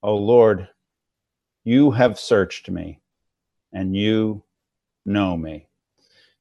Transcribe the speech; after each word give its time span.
O 0.00 0.14
Lord, 0.14 0.68
you 1.64 1.90
have 1.90 2.20
searched 2.20 2.70
me, 2.70 3.00
and 3.72 3.96
you 3.96 4.44
know 5.04 5.36
me. 5.36 5.66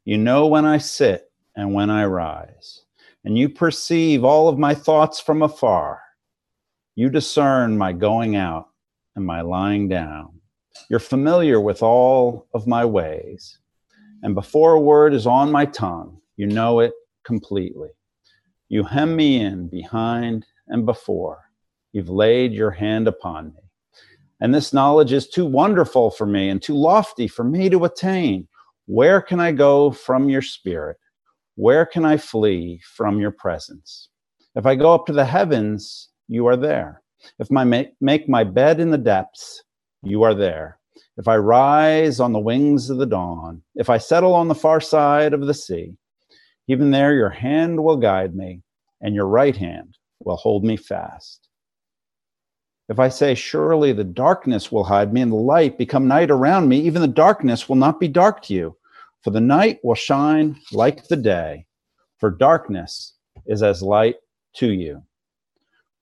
You 0.05 0.19
know 0.19 0.45
when 0.45 0.63
I 0.63 0.77
sit 0.77 1.31
and 1.55 1.73
when 1.73 1.89
I 1.89 2.05
rise, 2.05 2.83
and 3.25 3.35
you 3.35 3.49
perceive 3.49 4.23
all 4.23 4.47
of 4.47 4.59
my 4.59 4.75
thoughts 4.75 5.19
from 5.19 5.41
afar. 5.41 6.01
You 6.93 7.09
discern 7.09 7.79
my 7.79 7.93
going 7.93 8.35
out 8.35 8.69
and 9.15 9.25
my 9.25 9.41
lying 9.41 9.89
down. 9.89 10.39
You're 10.87 10.99
familiar 10.99 11.59
with 11.59 11.81
all 11.81 12.45
of 12.53 12.67
my 12.67 12.85
ways. 12.85 13.57
And 14.21 14.35
before 14.35 14.73
a 14.73 14.79
word 14.79 15.15
is 15.15 15.25
on 15.25 15.51
my 15.51 15.65
tongue, 15.65 16.21
you 16.35 16.45
know 16.45 16.79
it 16.79 16.93
completely. 17.23 17.89
You 18.69 18.83
hem 18.83 19.15
me 19.15 19.39
in 19.41 19.67
behind 19.67 20.45
and 20.67 20.85
before. 20.85 21.46
You've 21.93 22.09
laid 22.09 22.53
your 22.53 22.71
hand 22.71 23.07
upon 23.07 23.53
me. 23.53 23.61
And 24.39 24.53
this 24.53 24.73
knowledge 24.73 25.13
is 25.13 25.27
too 25.27 25.45
wonderful 25.45 26.11
for 26.11 26.25
me 26.25 26.49
and 26.49 26.61
too 26.61 26.75
lofty 26.75 27.27
for 27.27 27.43
me 27.43 27.69
to 27.69 27.85
attain. 27.85 28.47
Where 28.85 29.21
can 29.21 29.39
I 29.39 29.51
go 29.51 29.91
from 29.91 30.29
your 30.29 30.41
spirit? 30.41 30.97
Where 31.55 31.85
can 31.85 32.05
I 32.05 32.17
flee 32.17 32.81
from 32.95 33.19
your 33.19 33.31
presence? 33.31 34.09
If 34.55 34.65
I 34.65 34.75
go 34.75 34.93
up 34.93 35.05
to 35.07 35.13
the 35.13 35.25
heavens, 35.25 36.09
you 36.27 36.45
are 36.45 36.57
there. 36.57 37.01
If 37.39 37.47
I 37.51 37.63
make, 37.63 38.29
my 38.29 38.43
bed 38.43 38.79
in 38.79 38.91
the 38.91 38.97
depths, 38.97 39.63
you 40.03 40.21
are 40.23 40.35
there. 40.35 40.79
If 41.17 41.27
I 41.27 41.37
rise 41.37 42.19
on 42.19 42.31
the 42.31 42.39
wings 42.39 42.91
of 42.91 42.97
the 42.97 43.05
dawn, 43.07 43.63
if 43.75 43.89
I 43.89 43.97
settle 43.97 44.35
on 44.35 44.47
the 44.47 44.55
far 44.55 44.79
side 44.79 45.33
of 45.33 45.47
the 45.47 45.53
sea, 45.53 45.95
even 46.67 46.91
there 46.91 47.15
your 47.15 47.29
hand 47.29 47.83
will 47.83 47.97
guide 47.97 48.35
me, 48.35 48.61
and 49.01 49.15
your 49.15 49.27
right 49.27 49.55
hand 49.55 49.97
will 50.19 50.35
hold 50.35 50.63
me 50.63 50.77
fast. 50.77 51.46
If 52.89 52.99
I 52.99 53.09
say, 53.09 53.35
Surely 53.35 53.91
the 53.91 54.03
darkness 54.03 54.71
will 54.71 54.83
hide 54.83 55.13
me, 55.13 55.21
and 55.21 55.31
the 55.31 55.35
light 55.35 55.77
become 55.77 56.07
night 56.07 56.31
around 56.31 56.69
me, 56.69 56.79
even 56.79 57.01
the 57.01 57.07
darkness 57.07 57.67
will 57.67 57.75
not 57.75 57.99
be 57.99 58.07
dark 58.07 58.41
to 58.43 58.53
you. 58.53 58.77
For 59.23 59.31
the 59.31 59.41
night 59.41 59.79
will 59.83 59.95
shine 59.95 60.57
like 60.71 61.07
the 61.07 61.17
day, 61.17 61.65
for 62.17 62.29
darkness 62.29 63.15
is 63.45 63.61
as 63.61 63.81
light 63.81 64.15
to 64.55 64.71
you. 64.71 65.03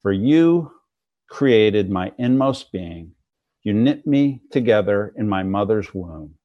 For 0.01 0.11
you 0.11 0.71
created 1.27 1.89
my 1.89 2.11
inmost 2.17 2.71
being. 2.71 3.11
You 3.63 3.73
knit 3.73 4.05
me 4.05 4.41
together 4.51 5.13
in 5.17 5.27
my 5.27 5.41
mother's 5.41 5.93
womb. 5.93 6.35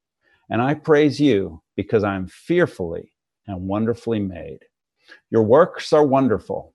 And 0.49 0.63
I 0.63 0.75
praise 0.75 1.21
you 1.21 1.63
because 1.77 2.03
I 2.03 2.17
am 2.17 2.27
fearfully 2.27 3.13
and 3.47 3.69
wonderfully 3.69 4.21
made. 4.21 4.61
Your 5.31 5.43
works 5.43 5.93
are 5.93 6.07
wonderful. 6.07 6.75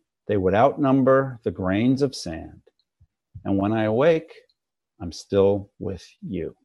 they 0.27 0.37
would 0.37 0.53
outnumber 0.53 1.39
the 1.43 1.51
grains 1.51 2.01
of 2.01 2.15
sand. 2.15 2.61
And 3.43 3.57
when 3.57 3.73
I 3.73 3.83
awake, 3.83 4.33
I'm 5.01 5.11
still 5.11 5.71
with 5.79 6.05
you. 6.21 6.55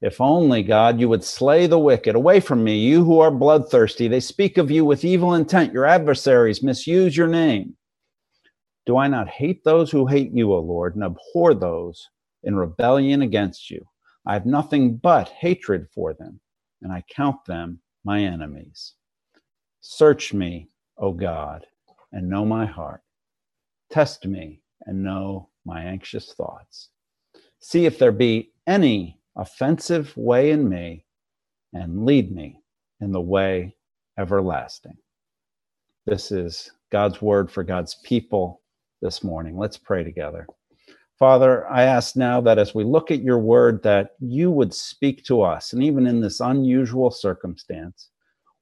If 0.00 0.20
only, 0.20 0.62
God, 0.62 1.00
you 1.00 1.08
would 1.08 1.24
slay 1.24 1.66
the 1.66 1.78
wicked. 1.78 2.14
Away 2.14 2.40
from 2.40 2.62
me, 2.62 2.78
you 2.78 3.04
who 3.04 3.18
are 3.20 3.30
bloodthirsty. 3.30 4.06
They 4.06 4.20
speak 4.20 4.56
of 4.56 4.70
you 4.70 4.84
with 4.84 5.04
evil 5.04 5.34
intent. 5.34 5.72
Your 5.72 5.86
adversaries 5.86 6.62
misuse 6.62 7.16
your 7.16 7.26
name. 7.26 7.76
Do 8.86 8.96
I 8.96 9.08
not 9.08 9.28
hate 9.28 9.64
those 9.64 9.90
who 9.90 10.06
hate 10.06 10.32
you, 10.32 10.52
O 10.52 10.60
Lord, 10.60 10.94
and 10.94 11.04
abhor 11.04 11.52
those 11.52 12.08
in 12.44 12.56
rebellion 12.56 13.22
against 13.22 13.70
you? 13.70 13.84
I 14.24 14.34
have 14.34 14.46
nothing 14.46 14.96
but 14.96 15.28
hatred 15.28 15.88
for 15.94 16.14
them, 16.14 16.40
and 16.80 16.92
I 16.92 17.02
count 17.10 17.44
them 17.46 17.80
my 18.04 18.22
enemies. 18.22 18.94
Search 19.80 20.32
me, 20.32 20.68
O 20.96 21.12
God, 21.12 21.66
and 22.12 22.28
know 22.28 22.44
my 22.44 22.66
heart. 22.66 23.02
Test 23.90 24.26
me 24.26 24.62
and 24.86 25.02
know 25.02 25.48
my 25.64 25.82
anxious 25.82 26.32
thoughts. 26.34 26.90
See 27.60 27.86
if 27.86 27.98
there 27.98 28.12
be 28.12 28.52
any 28.66 29.18
offensive 29.36 30.16
way 30.16 30.50
in 30.50 30.68
me, 30.68 31.04
and 31.72 32.04
lead 32.04 32.34
me 32.34 32.60
in 33.00 33.12
the 33.12 33.20
way 33.20 33.76
everlasting. 34.18 34.96
This 36.06 36.32
is 36.32 36.70
God's 36.90 37.20
word 37.20 37.50
for 37.50 37.62
God's 37.62 37.96
people 38.02 38.62
this 39.02 39.22
morning. 39.22 39.56
Let's 39.56 39.76
pray 39.76 40.02
together. 40.02 40.46
Father, 41.18 41.68
I 41.68 41.82
ask 41.82 42.16
now 42.16 42.40
that 42.40 42.58
as 42.58 42.74
we 42.74 42.84
look 42.84 43.10
at 43.10 43.22
your 43.22 43.38
word, 43.38 43.82
that 43.82 44.12
you 44.20 44.50
would 44.50 44.72
speak 44.72 45.24
to 45.24 45.42
us, 45.42 45.72
and 45.72 45.82
even 45.82 46.06
in 46.06 46.20
this 46.20 46.40
unusual 46.40 47.10
circumstance 47.10 48.10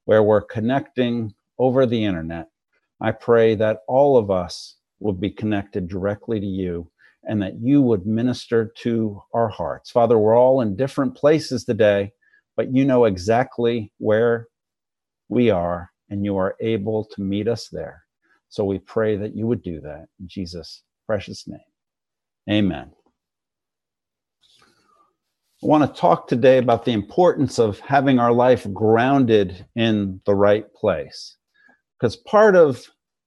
where 0.07 0.23
we're 0.23 0.41
connecting 0.43 1.35
over 1.59 1.87
the 1.87 2.05
internet, 2.05 2.49
I 3.01 3.13
pray 3.13 3.55
that 3.57 3.81
all 3.89 4.17
of 4.17 4.31
us 4.31 4.77
would 5.01 5.21
be 5.21 5.31
connected 5.31 5.89
directly 5.89 6.41
to 6.41 6.47
you 6.47 6.91
and 7.25 7.43
that 7.43 7.61
you 7.61 7.83
would 7.83 8.07
minister 8.07 8.73
to 8.79 9.21
our 9.35 9.49
hearts. 9.49 9.91
Father, 9.91 10.19
we're 10.19 10.39
all 10.39 10.61
in 10.61 10.77
different 10.77 11.17
places 11.17 11.65
today, 11.65 12.13
but 12.57 12.73
you 12.73 12.85
know 12.85 13.05
exactly 13.05 13.93
where 13.99 14.49
we 15.29 15.51
are 15.51 15.91
and 16.09 16.25
you 16.25 16.37
are 16.37 16.57
able 16.61 17.05
to 17.05 17.21
meet 17.21 17.49
us 17.49 17.69
there. 17.69 18.03
So 18.49 18.65
we 18.65 18.79
pray 18.79 19.17
that 19.17 19.37
you 19.37 19.47
would 19.47 19.63
do 19.63 19.81
that 19.81 20.07
in 20.21 20.29
Jesus' 20.29 20.83
precious 21.05 21.47
name. 21.47 21.59
Amen. 22.49 22.93
I 25.63 25.67
want 25.67 25.93
to 25.93 26.01
talk 26.01 26.29
today 26.29 26.59
about 26.59 26.85
the 26.85 26.93
importance 26.93 27.59
of 27.59 27.81
having 27.81 28.19
our 28.19 28.33
life 28.33 28.67
grounded 28.73 29.67
in 29.75 30.21
the 30.27 30.35
right 30.35 30.73
place 30.75 31.37
because 31.99 32.17
part 32.17 32.57
of 32.57 32.87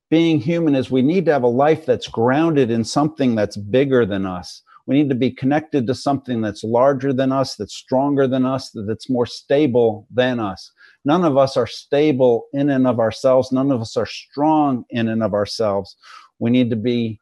being 0.10 0.40
human 0.40 0.76
is 0.76 0.90
we 0.90 1.02
need 1.02 1.26
to 1.26 1.32
have 1.32 1.44
a 1.44 1.48
life 1.48 1.86
that's 1.86 2.08
grounded 2.08 2.72
in 2.72 2.84
something 2.84 3.36
that's 3.36 3.58
bigger 3.58 4.06
than 4.06 4.26
us. 4.26 4.64
We 4.88 4.96
need 4.96 5.10
to 5.10 5.16
be 5.16 5.30
connected 5.30 5.86
to 5.86 5.94
something 5.94 6.42
that's 6.42 6.64
larger 6.64 7.14
than 7.14 7.32
us, 7.32 7.56
that's 7.56 7.76
stronger 7.76 8.28
than 8.28 8.44
us, 8.44 8.72
that's 8.74 9.10
more 9.10 9.28
stable 9.28 10.08
than 10.12 10.40
us. 10.40 10.72
None 11.06 11.24
of 11.24 11.38
us 11.38 11.56
are 11.58 11.68
stable 11.68 12.48
in 12.54 12.72
and 12.72 12.88
of 12.88 13.00
ourselves. 13.00 13.52
None 13.52 13.72
of 13.72 13.82
us 13.82 13.96
are 13.98 14.08
strong 14.08 14.86
in 14.90 15.10
and 15.10 15.22
of 15.22 15.36
ourselves. 15.36 15.96
We 16.40 16.50
need 16.50 16.72
to 16.72 16.76
be 16.76 17.20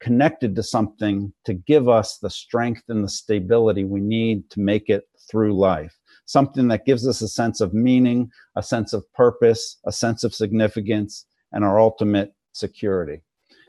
connected 0.00 0.56
to 0.56 0.62
something 0.62 1.30
to 1.44 1.52
give 1.52 1.90
us 1.90 2.16
the 2.18 2.30
strength 2.30 2.84
and 2.88 3.04
the 3.04 3.08
stability 3.08 3.84
we 3.84 4.00
need 4.00 4.48
to 4.50 4.60
make 4.60 4.88
it 4.88 5.04
through 5.30 5.52
life 5.52 5.99
something 6.30 6.68
that 6.68 6.86
gives 6.86 7.08
us 7.08 7.20
a 7.20 7.28
sense 7.28 7.60
of 7.60 7.74
meaning, 7.74 8.30
a 8.56 8.62
sense 8.62 8.92
of 8.92 9.10
purpose, 9.14 9.78
a 9.84 9.92
sense 9.92 10.22
of 10.22 10.34
significance, 10.34 11.26
and 11.52 11.64
our 11.64 11.80
ultimate 11.80 12.32
security. 12.52 13.20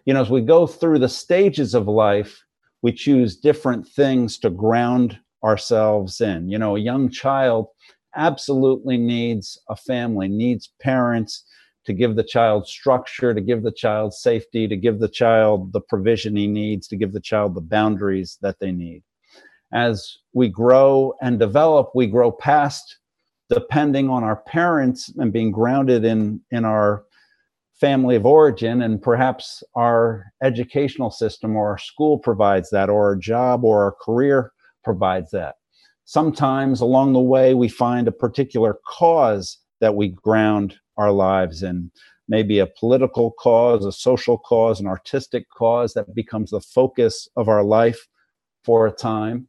You 0.05 0.13
know, 0.13 0.22
as 0.22 0.29
we 0.29 0.41
go 0.41 0.67
through 0.67 0.99
the 0.99 1.09
stages 1.09 1.73
of 1.73 1.88
life, 1.88 2.44
we 2.83 2.91
choose 2.91 3.35
different 3.35 3.88
things 3.88 4.38
to 4.39 4.49
ground 4.49 5.19
ourselves 5.44 6.22
in. 6.22 6.49
You 6.49 6.59
know, 6.59 6.75
a 6.75 6.79
young 6.79 7.09
child 7.09 7.67
absolutely 8.16 8.97
needs 8.97 9.59
a 9.69 9.75
family, 9.75 10.28
needs 10.28 10.72
parents 10.79 11.43
to 11.85 11.93
give 11.93 12.16
the 12.16 12.23
child 12.23 12.67
structure, 12.67 13.33
to 13.33 13.41
give 13.41 13.63
the 13.63 13.72
child 13.72 14.13
safety, 14.13 14.67
to 14.67 14.78
give 14.78 14.99
the 14.99 15.09
child 15.09 15.73
the 15.73 15.81
provision 15.81 16.35
he 16.35 16.45
needs, 16.45 16.88
to 16.89 16.95
give 16.95 17.11
the 17.11 17.19
child 17.19 17.55
the 17.55 17.61
boundaries 17.61 18.38
that 18.41 18.59
they 18.59 18.72
need 18.72 19.01
as 19.73 20.17
we 20.33 20.49
grow 20.49 21.13
and 21.21 21.39
develop, 21.39 21.91
we 21.96 22.07
grow 22.07 22.31
past 22.31 22.97
depending 23.49 24.09
on 24.09 24.23
our 24.23 24.37
parents 24.37 25.11
and 25.17 25.34
being 25.34 25.51
grounded 25.51 26.05
in, 26.05 26.40
in 26.51 26.63
our 26.63 27.03
family 27.79 28.16
of 28.16 28.25
origin. 28.25 28.81
And 28.81 29.01
perhaps 29.01 29.63
our 29.75 30.31
educational 30.41 31.11
system 31.11 31.55
or 31.55 31.69
our 31.69 31.78
school 31.78 32.17
provides 32.17 32.69
that 32.69 32.90
or 32.90 33.03
our 33.05 33.16
job 33.16 33.66
or 33.66 33.84
our 33.84 33.91
career 33.91 34.53
provides 34.84 35.31
that. 35.31 35.55
Sometimes 36.05 36.79
along 36.79 37.13
the 37.13 37.19
way 37.19 37.53
we 37.53 37.67
find 37.67 38.07
a 38.07 38.11
particular 38.11 38.79
cause 38.87 39.57
that 39.79 39.96
we 39.96 40.09
ground 40.09 40.75
our 40.97 41.11
lives 41.11 41.63
in. 41.63 41.91
Maybe 42.28 42.59
a 42.59 42.67
political 42.67 43.31
cause 43.31 43.85
a 43.85 43.91
social 43.91 44.37
cause 44.37 44.79
an 44.79 44.87
artistic 44.87 45.49
cause 45.49 45.93
that 45.93 46.13
becomes 46.16 46.51
the 46.51 46.61
focus 46.61 47.28
of 47.35 47.49
our 47.49 47.63
life 47.63 48.07
for 48.63 48.87
a 48.87 48.91
time 48.91 49.47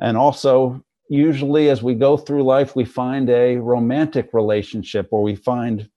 and 0.00 0.16
also, 0.16 0.82
usually 1.08 1.70
as 1.70 1.82
we 1.82 1.94
go 1.94 2.16
through 2.16 2.42
life, 2.42 2.74
we 2.74 2.84
find 2.84 3.28
a 3.30 3.56
romantic 3.56 4.30
relationship 4.32 5.08
or 5.10 5.22
we 5.22 5.36
find 5.36 5.88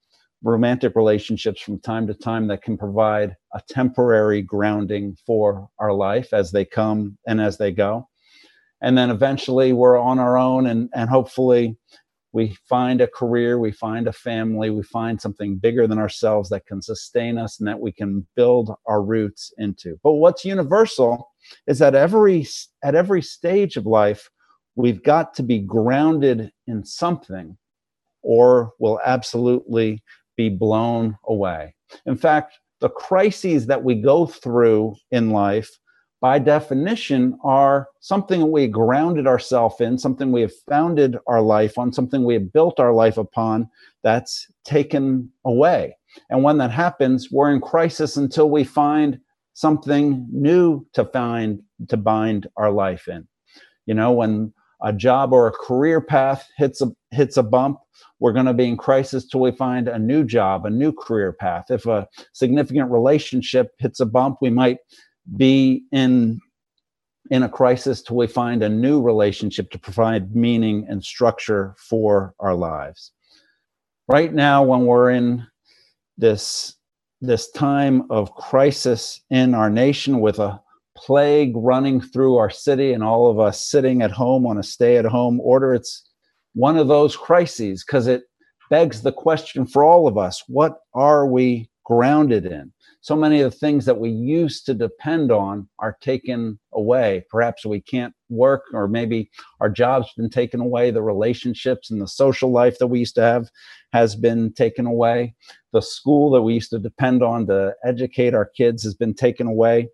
romantic 0.43 0.95
relationships 0.95 1.61
from 1.61 1.79
time 1.79 2.05
to 2.07 2.13
time 2.13 2.47
that 2.47 2.61
can 2.61 2.77
provide 2.77 3.35
a 3.53 3.61
temporary 3.67 4.41
grounding 4.41 5.17
for 5.25 5.67
our 5.79 5.91
life 5.91 6.31
as 6.33 6.51
they 6.51 6.63
come 6.63 7.17
and 7.27 7.41
as 7.41 7.57
they 7.57 7.71
go. 7.71 8.07
and 8.81 8.97
then 8.97 9.09
eventually 9.09 9.73
we're 9.73 9.97
on 9.97 10.19
our 10.19 10.37
own 10.37 10.67
and 10.67 10.89
and 10.93 11.09
hopefully 11.09 11.75
we 12.33 12.55
find 12.69 13.01
a 13.01 13.07
career 13.07 13.57
we 13.57 13.71
find 13.71 14.07
a 14.07 14.13
family 14.13 14.69
we 14.69 14.83
find 14.83 15.19
something 15.19 15.57
bigger 15.57 15.87
than 15.87 15.97
ourselves 15.97 16.49
that 16.49 16.65
can 16.65 16.81
sustain 16.81 17.37
us 17.37 17.59
and 17.59 17.67
that 17.67 17.79
we 17.79 17.91
can 17.91 18.25
build 18.35 18.75
our 18.85 19.01
roots 19.01 19.51
into 19.57 19.97
but 20.03 20.13
what's 20.13 20.45
universal 20.45 21.27
is 21.67 21.79
that 21.79 21.95
every 21.95 22.47
at 22.83 22.95
every 22.95 23.21
stage 23.21 23.77
of 23.77 23.85
life 23.85 24.29
we've 24.75 25.03
got 25.03 25.33
to 25.33 25.43
be 25.43 25.59
grounded 25.59 26.51
in 26.67 26.83
something 26.83 27.57
or 28.21 28.73
we'll 28.79 28.99
absolutely 29.05 30.01
be 30.35 30.49
blown 30.49 31.17
away 31.27 31.73
in 32.05 32.17
fact 32.17 32.59
the 32.79 32.89
crises 32.89 33.65
that 33.65 33.83
we 33.83 33.95
go 33.95 34.25
through 34.25 34.95
in 35.11 35.31
life 35.31 35.69
by 36.19 36.39
definition, 36.39 37.37
are 37.43 37.87
something 37.99 38.51
we 38.51 38.67
grounded 38.67 39.27
ourselves 39.27 39.79
in, 39.79 39.97
something 39.97 40.31
we 40.31 40.41
have 40.41 40.55
founded 40.67 41.17
our 41.27 41.41
life 41.41 41.77
on, 41.77 41.93
something 41.93 42.23
we 42.23 42.33
have 42.33 42.51
built 42.51 42.79
our 42.79 42.93
life 42.93 43.17
upon 43.17 43.69
that's 44.03 44.47
taken 44.65 45.29
away. 45.45 45.95
And 46.29 46.43
when 46.43 46.57
that 46.57 46.71
happens, 46.71 47.31
we're 47.31 47.53
in 47.53 47.61
crisis 47.61 48.17
until 48.17 48.49
we 48.49 48.63
find 48.63 49.19
something 49.57 50.27
new 50.31 50.85
to 50.93 51.03
find 51.03 51.59
to 51.87 51.97
bind 51.97 52.45
our 52.57 52.69
life 52.69 53.07
in. 53.07 53.27
You 53.87 53.95
know, 53.95 54.11
when 54.11 54.53
a 54.83 54.93
job 54.93 55.33
or 55.33 55.47
a 55.47 55.51
career 55.51 55.99
path 55.99 56.47
hits 56.57 56.79
a 56.79 56.91
hits 57.09 57.37
a 57.37 57.43
bump, 57.43 57.79
we're 58.19 58.33
going 58.33 58.45
to 58.45 58.53
be 58.53 58.67
in 58.67 58.77
crisis 58.77 59.27
till 59.27 59.41
we 59.41 59.51
find 59.51 59.87
a 59.87 59.97
new 59.97 60.23
job, 60.23 60.67
a 60.67 60.69
new 60.69 60.93
career 60.93 61.33
path. 61.33 61.71
If 61.71 61.87
a 61.87 62.07
significant 62.33 62.91
relationship 62.91 63.71
hits 63.79 63.99
a 63.99 64.05
bump, 64.05 64.37
we 64.41 64.51
might 64.51 64.77
be 65.35 65.85
in 65.91 66.39
in 67.31 67.41
a 67.41 67.49
crisis 67.49 68.03
till 68.03 68.17
we 68.17 68.27
find 68.27 68.61
a 68.61 68.69
new 68.69 69.01
relationship 69.01 69.71
to 69.71 69.79
provide 69.79 70.35
meaning 70.35 70.85
and 70.87 71.03
structure 71.03 71.73
for 71.79 72.35
our 72.39 72.53
lives. 72.53 73.11
Right 74.07 74.31
now, 74.31 74.61
when 74.61 74.85
we're 74.85 75.09
in 75.09 75.47
this 76.15 76.75
this 77.21 77.51
time 77.51 78.03
of 78.09 78.33
crisis 78.35 79.21
in 79.29 79.53
our 79.53 79.69
nation 79.69 80.19
with 80.19 80.39
a 80.39 80.61
plague 80.95 81.53
running 81.55 82.01
through 82.01 82.37
our 82.37 82.49
city 82.49 82.93
and 82.93 83.03
all 83.03 83.29
of 83.29 83.39
us 83.39 83.69
sitting 83.69 84.01
at 84.01 84.11
home 84.11 84.45
on 84.45 84.57
a 84.57 84.63
stay 84.63 84.97
at 84.97 85.05
home 85.05 85.39
order, 85.41 85.73
it's 85.73 86.09
one 86.53 86.77
of 86.77 86.87
those 86.87 87.15
crises 87.15 87.83
because 87.83 88.07
it 88.07 88.23
begs 88.69 89.01
the 89.01 89.11
question 89.11 89.65
for 89.65 89.83
all 89.83 90.07
of 90.07 90.17
us 90.17 90.43
what 90.47 90.79
are 90.93 91.27
we 91.27 91.69
grounded 91.85 92.45
in? 92.45 92.71
so 93.07 93.15
many 93.15 93.39
of 93.39 93.51
the 93.51 93.57
things 93.57 93.85
that 93.85 93.97
we 93.97 94.09
used 94.09 94.65
to 94.65 94.73
depend 94.73 95.31
on 95.31 95.65
are 95.79 95.97
taken 96.01 96.59
away. 96.73 97.23
Perhaps 97.29 97.65
we 97.65 97.79
can't 97.79 98.13
work, 98.27 98.63
or 98.73 98.89
maybe 98.89 99.31
our 99.61 99.69
job's 99.69 100.11
been 100.17 100.29
taken 100.29 100.59
away. 100.59 100.91
The 100.91 101.01
relationships 101.01 101.89
and 101.89 102.01
the 102.01 102.07
social 102.09 102.51
life 102.51 102.77
that 102.79 102.87
we 102.87 102.99
used 102.99 103.15
to 103.15 103.21
have 103.21 103.47
has 103.93 104.17
been 104.17 104.51
taken 104.51 104.85
away. 104.85 105.35
The 105.77 105.81
school 105.83 106.31
that 106.31 106.41
we 106.41 106.55
used 106.55 106.71
to 106.71 106.79
depend 106.79 107.21
on 107.21 107.45
to 107.45 107.75
educate 107.83 108.33
our 108.33 108.47
kids 108.47 108.81
has 108.81 108.95
been 108.95 109.13
taken 109.13 109.45
away 109.45 109.89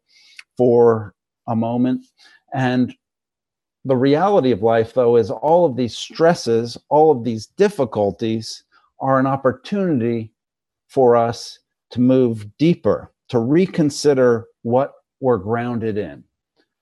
for 0.56 1.14
a 1.46 1.58
moment. 1.58 2.06
And 2.54 2.96
the 3.84 3.98
reality 3.98 4.52
of 4.52 4.62
life, 4.62 4.94
though, 4.94 5.18
is 5.18 5.30
all 5.30 5.66
of 5.66 5.76
these 5.76 5.98
stresses, 5.98 6.78
all 6.88 7.12
of 7.12 7.26
these 7.26 7.48
difficulties 7.48 8.64
are 9.02 9.20
an 9.20 9.28
opportunity 9.28 10.32
for 10.88 11.18
us 11.18 11.60
to 11.90 12.00
move 12.00 12.48
deeper, 12.58 13.12
to 13.28 13.40
reconsider 13.40 14.46
what 14.62 14.94
we're 15.20 15.38
grounded 15.38 15.98
in. 15.98 16.24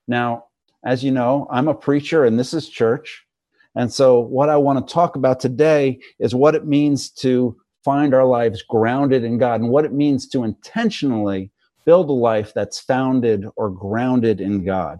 Now, 0.06 0.44
as 0.84 1.02
you 1.02 1.10
know, 1.10 1.48
I'm 1.50 1.66
a 1.66 1.74
preacher 1.74 2.24
and 2.24 2.38
this 2.38 2.54
is 2.54 2.68
church. 2.68 3.26
And 3.74 3.92
so, 3.92 4.20
what 4.20 4.48
I 4.48 4.58
want 4.58 4.86
to 4.86 4.94
talk 4.94 5.16
about 5.16 5.40
today 5.40 5.98
is 6.20 6.36
what 6.36 6.54
it 6.54 6.68
means 6.68 7.10
to 7.14 7.56
find 7.84 8.14
our 8.14 8.24
lives 8.24 8.62
grounded 8.62 9.24
in 9.24 9.38
God 9.38 9.60
and 9.60 9.70
what 9.70 9.84
it 9.84 9.92
means 9.92 10.28
to 10.28 10.44
intentionally 10.44 11.50
build 11.84 12.08
a 12.08 12.12
life 12.12 12.52
that's 12.54 12.78
founded 12.78 13.44
or 13.56 13.70
grounded 13.70 14.40
in 14.40 14.64
God. 14.64 14.98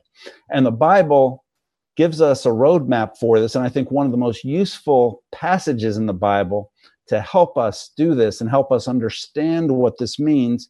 And 0.51 0.67
the 0.67 0.73
Bible 0.73 1.45
gives 1.97 2.21
us 2.21 2.47
a 2.47 2.51
roadmap 2.51 3.17
for 3.19 3.39
this. 3.39 3.55
And 3.55 3.65
I 3.65 3.69
think 3.69 3.91
one 3.91 4.07
of 4.07 4.13
the 4.13 4.19
most 4.19 4.45
useful 4.45 5.23
passages 5.31 5.97
in 5.97 6.07
the 6.07 6.13
Bible 6.13 6.73
to 7.09 7.21
help 7.21 7.59
us 7.59 7.91
do 7.97 8.15
this 8.15 8.41
and 8.41 8.49
help 8.49 8.73
us 8.73 8.89
understand 8.89 9.71
what 9.71 9.99
this 9.99 10.19
means 10.19 10.69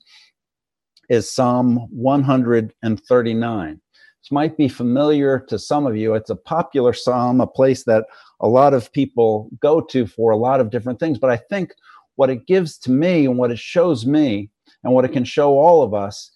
is 1.09 1.31
Psalm 1.31 1.87
139. 1.91 3.81
This 4.23 4.31
might 4.31 4.56
be 4.56 4.69
familiar 4.69 5.41
to 5.49 5.59
some 5.59 5.87
of 5.87 5.97
you. 5.97 6.14
It's 6.14 6.31
a 6.31 6.37
popular 6.37 6.93
psalm, 6.93 7.41
a 7.41 7.47
place 7.47 7.85
that 7.85 8.06
a 8.41 8.49
lot 8.49 8.73
of 8.73 8.93
people 8.93 9.50
go 9.61 9.81
to 9.81 10.06
for 10.06 10.31
a 10.31 10.37
lot 10.37 10.61
of 10.61 10.70
different 10.70 11.00
things. 11.00 11.19
But 11.19 11.31
I 11.31 11.37
think 11.37 11.75
what 12.17 12.31
it 12.31 12.47
gives 12.47 12.79
to 12.79 12.91
me 12.91 13.26
and 13.26 13.38
what 13.38 13.50
it 13.50 13.59
shows 13.59 14.06
me 14.06 14.50
and 14.85 14.93
what 14.93 15.05
it 15.05 15.12
can 15.12 15.25
show 15.25 15.59
all 15.59 15.82
of 15.82 15.94
us 15.94 16.31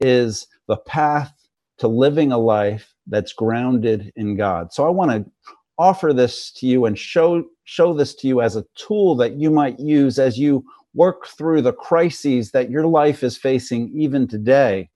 is 0.00 0.46
the 0.68 0.76
path 0.76 1.32
to 1.78 1.88
living 1.88 2.32
a 2.32 2.38
life 2.38 2.94
that's 3.06 3.32
grounded 3.32 4.12
in 4.16 4.36
God. 4.36 4.72
So 4.72 4.86
I 4.86 4.90
want 4.90 5.10
to 5.10 5.54
offer 5.78 6.12
this 6.12 6.52
to 6.52 6.66
you 6.66 6.84
and 6.84 6.98
show 6.98 7.42
show 7.64 7.94
this 7.94 8.14
to 8.14 8.28
you 8.28 8.42
as 8.42 8.54
a 8.54 8.66
tool 8.76 9.16
that 9.16 9.36
you 9.36 9.50
might 9.50 9.80
use 9.80 10.18
as 10.18 10.38
you 10.38 10.62
work 10.94 11.26
through 11.26 11.62
the 11.62 11.72
crises 11.72 12.50
that 12.50 12.70
your 12.70 12.86
life 12.86 13.22
is 13.22 13.38
facing 13.38 13.90
even 13.94 14.26
today 14.26 14.90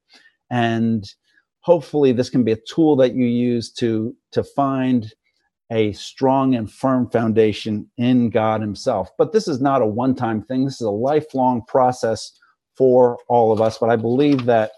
and 0.50 1.14
hopefully 1.60 2.12
this 2.12 2.28
can 2.28 2.44
be 2.44 2.52
a 2.52 2.58
tool 2.68 2.96
that 2.96 3.14
you 3.14 3.24
use 3.24 3.72
to 3.72 4.14
to 4.32 4.44
find 4.44 5.14
a 5.70 5.92
strong 5.92 6.54
and 6.54 6.70
firm 6.70 7.08
foundation 7.10 7.88
in 7.96 8.30
God 8.30 8.60
himself 8.60 9.10
but 9.18 9.32
this 9.32 9.48
is 9.48 9.60
not 9.60 9.82
a 9.82 9.86
one 9.86 10.14
time 10.14 10.42
thing 10.42 10.64
this 10.64 10.80
is 10.80 10.86
a 10.86 10.90
lifelong 10.90 11.62
process 11.66 12.38
for 12.76 13.18
all 13.28 13.52
of 13.52 13.60
us 13.60 13.78
but 13.78 13.88
i 13.88 13.96
believe 13.96 14.44
that 14.44 14.72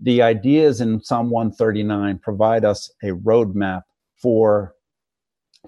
the 0.00 0.22
ideas 0.22 0.80
in 0.80 1.02
psalm 1.02 1.30
139 1.30 2.18
provide 2.18 2.64
us 2.64 2.90
a 3.02 3.08
roadmap 3.08 3.82
for 4.16 4.74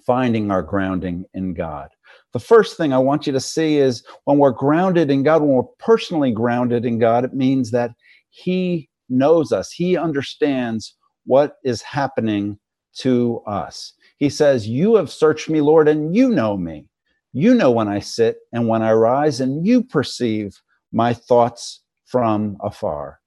finding 0.07 0.51
our 0.51 0.63
grounding 0.63 1.25
in 1.35 1.55
God. 1.55 1.91
The 2.33 2.41
first 2.41 2.77
thing 2.77 2.93
I 2.93 2.99
want 2.99 3.27
you 3.27 3.33
to 3.33 3.41
see 3.41 3.79
is 3.79 4.05
when 4.25 4.39
we're 4.39 4.51
grounded 4.51 5.11
in 5.11 5.23
God, 5.23 5.43
when 5.43 5.51
we're 5.51 5.63
personally 5.79 6.33
grounded 6.33 6.85
in 6.85 6.99
God, 6.99 7.25
it 7.25 7.35
means 7.35 7.71
that 7.73 7.91
He 8.31 8.89
knows 9.09 9.53
us, 9.53 9.73
He 9.73 9.97
understands 9.97 10.97
what 11.27 11.57
is 11.65 11.83
happening 11.83 12.59
to 12.99 13.41
us. 13.47 13.93
He 14.21 14.29
says, 14.29 14.69
You 14.69 14.95
have 14.97 15.11
searched 15.11 15.49
me, 15.49 15.61
Lord, 15.61 15.89
and 15.89 16.15
you 16.15 16.29
know 16.29 16.57
me. 16.57 16.87
You 17.33 17.55
know 17.55 17.71
when 17.71 17.89
I 17.89 18.01
sit 18.01 18.37
and 18.53 18.69
when 18.69 18.83
I 18.83 18.93
rise, 18.93 19.41
and 19.41 19.67
you 19.67 19.83
perceive 19.83 20.61
my 20.93 21.15
thoughts 21.15 21.81
from 22.05 22.57
afar. 22.61 23.19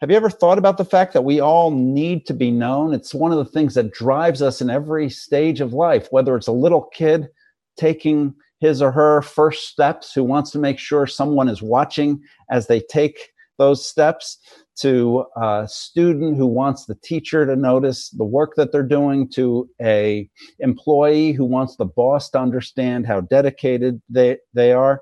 Have 0.00 0.10
you 0.10 0.16
ever 0.16 0.30
thought 0.30 0.56
about 0.56 0.78
the 0.78 0.84
fact 0.84 1.12
that 1.12 1.24
we 1.24 1.40
all 1.40 1.70
need 1.70 2.24
to 2.26 2.32
be 2.32 2.50
known? 2.50 2.94
It's 2.94 3.14
one 3.14 3.32
of 3.32 3.38
the 3.38 3.44
things 3.44 3.74
that 3.74 3.92
drives 3.92 4.40
us 4.40 4.62
in 4.62 4.70
every 4.70 5.10
stage 5.10 5.60
of 5.60 5.74
life, 5.74 6.08
whether 6.10 6.36
it's 6.36 6.46
a 6.46 6.52
little 6.52 6.88
kid 6.94 7.28
taking 7.76 8.34
his 8.60 8.80
or 8.80 8.92
her 8.92 9.20
first 9.20 9.68
steps 9.68 10.14
who 10.14 10.24
wants 10.24 10.50
to 10.52 10.58
make 10.58 10.78
sure 10.78 11.06
someone 11.06 11.50
is 11.50 11.60
watching 11.60 12.22
as 12.50 12.66
they 12.66 12.80
take 12.80 13.32
those 13.58 13.86
steps 13.86 14.38
to 14.80 15.24
a 15.36 15.66
student 15.68 16.36
who 16.36 16.46
wants 16.46 16.86
the 16.86 16.94
teacher 16.96 17.44
to 17.46 17.56
notice 17.56 18.10
the 18.10 18.24
work 18.24 18.54
that 18.56 18.72
they're 18.72 18.82
doing 18.82 19.28
to 19.30 19.68
a 19.80 20.28
employee 20.58 21.32
who 21.32 21.44
wants 21.44 21.76
the 21.76 21.84
boss 21.84 22.30
to 22.30 22.38
understand 22.38 23.06
how 23.06 23.20
dedicated 23.20 24.00
they, 24.08 24.38
they 24.54 24.72
are 24.72 25.00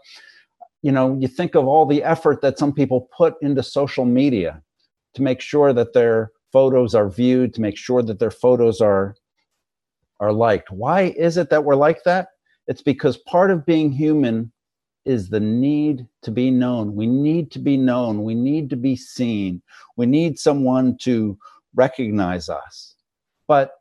you 0.82 0.92
know 0.92 1.16
you 1.20 1.28
think 1.28 1.54
of 1.54 1.66
all 1.66 1.87
the 1.87 2.02
effort 2.02 2.40
that 2.40 2.58
some 2.58 2.73
people 2.73 3.08
put 3.16 3.35
into 3.42 3.62
social 3.62 4.04
media 4.04 4.62
to 5.14 5.23
make 5.23 5.40
sure 5.40 5.73
that 5.73 5.92
their 5.92 6.30
photos 6.52 6.94
are 6.94 7.11
viewed, 7.11 7.54
to 7.54 7.61
make 7.61 7.76
sure 7.76 8.02
that 8.02 8.18
their 8.18 8.30
photos 8.30 8.80
are 8.80 9.14
are 10.20 10.32
liked. 10.32 10.70
Why 10.70 11.14
is 11.16 11.37
it 11.37 11.50
that 11.50 11.64
we're 11.64 11.76
like 11.76 12.02
that? 12.04 12.28
It's 12.66 12.82
because 12.82 13.16
part 13.18 13.50
of 13.50 13.64
being 13.64 13.92
human 13.92 14.52
is 15.09 15.31
the 15.31 15.41
need 15.41 16.07
to 16.23 16.31
be 16.31 16.50
known. 16.50 16.95
We 16.95 17.07
need 17.07 17.50
to 17.53 17.59
be 17.59 17.79
known. 17.79 18.23
We 18.23 18.35
need 18.35 18.69
to 18.71 18.77
be 18.77 18.95
seen. 18.95 19.62
We 19.97 20.05
need 20.05 20.38
someone 20.38 20.99
to 20.99 21.38
recognize 21.75 22.50
us. 22.50 22.95
But 23.47 23.73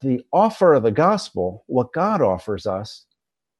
the 0.00 0.24
offer 0.32 0.72
of 0.72 0.82
the 0.82 0.90
gospel, 0.90 1.64
what 1.66 1.92
God 1.92 2.22
offers 2.22 2.66
us, 2.66 3.04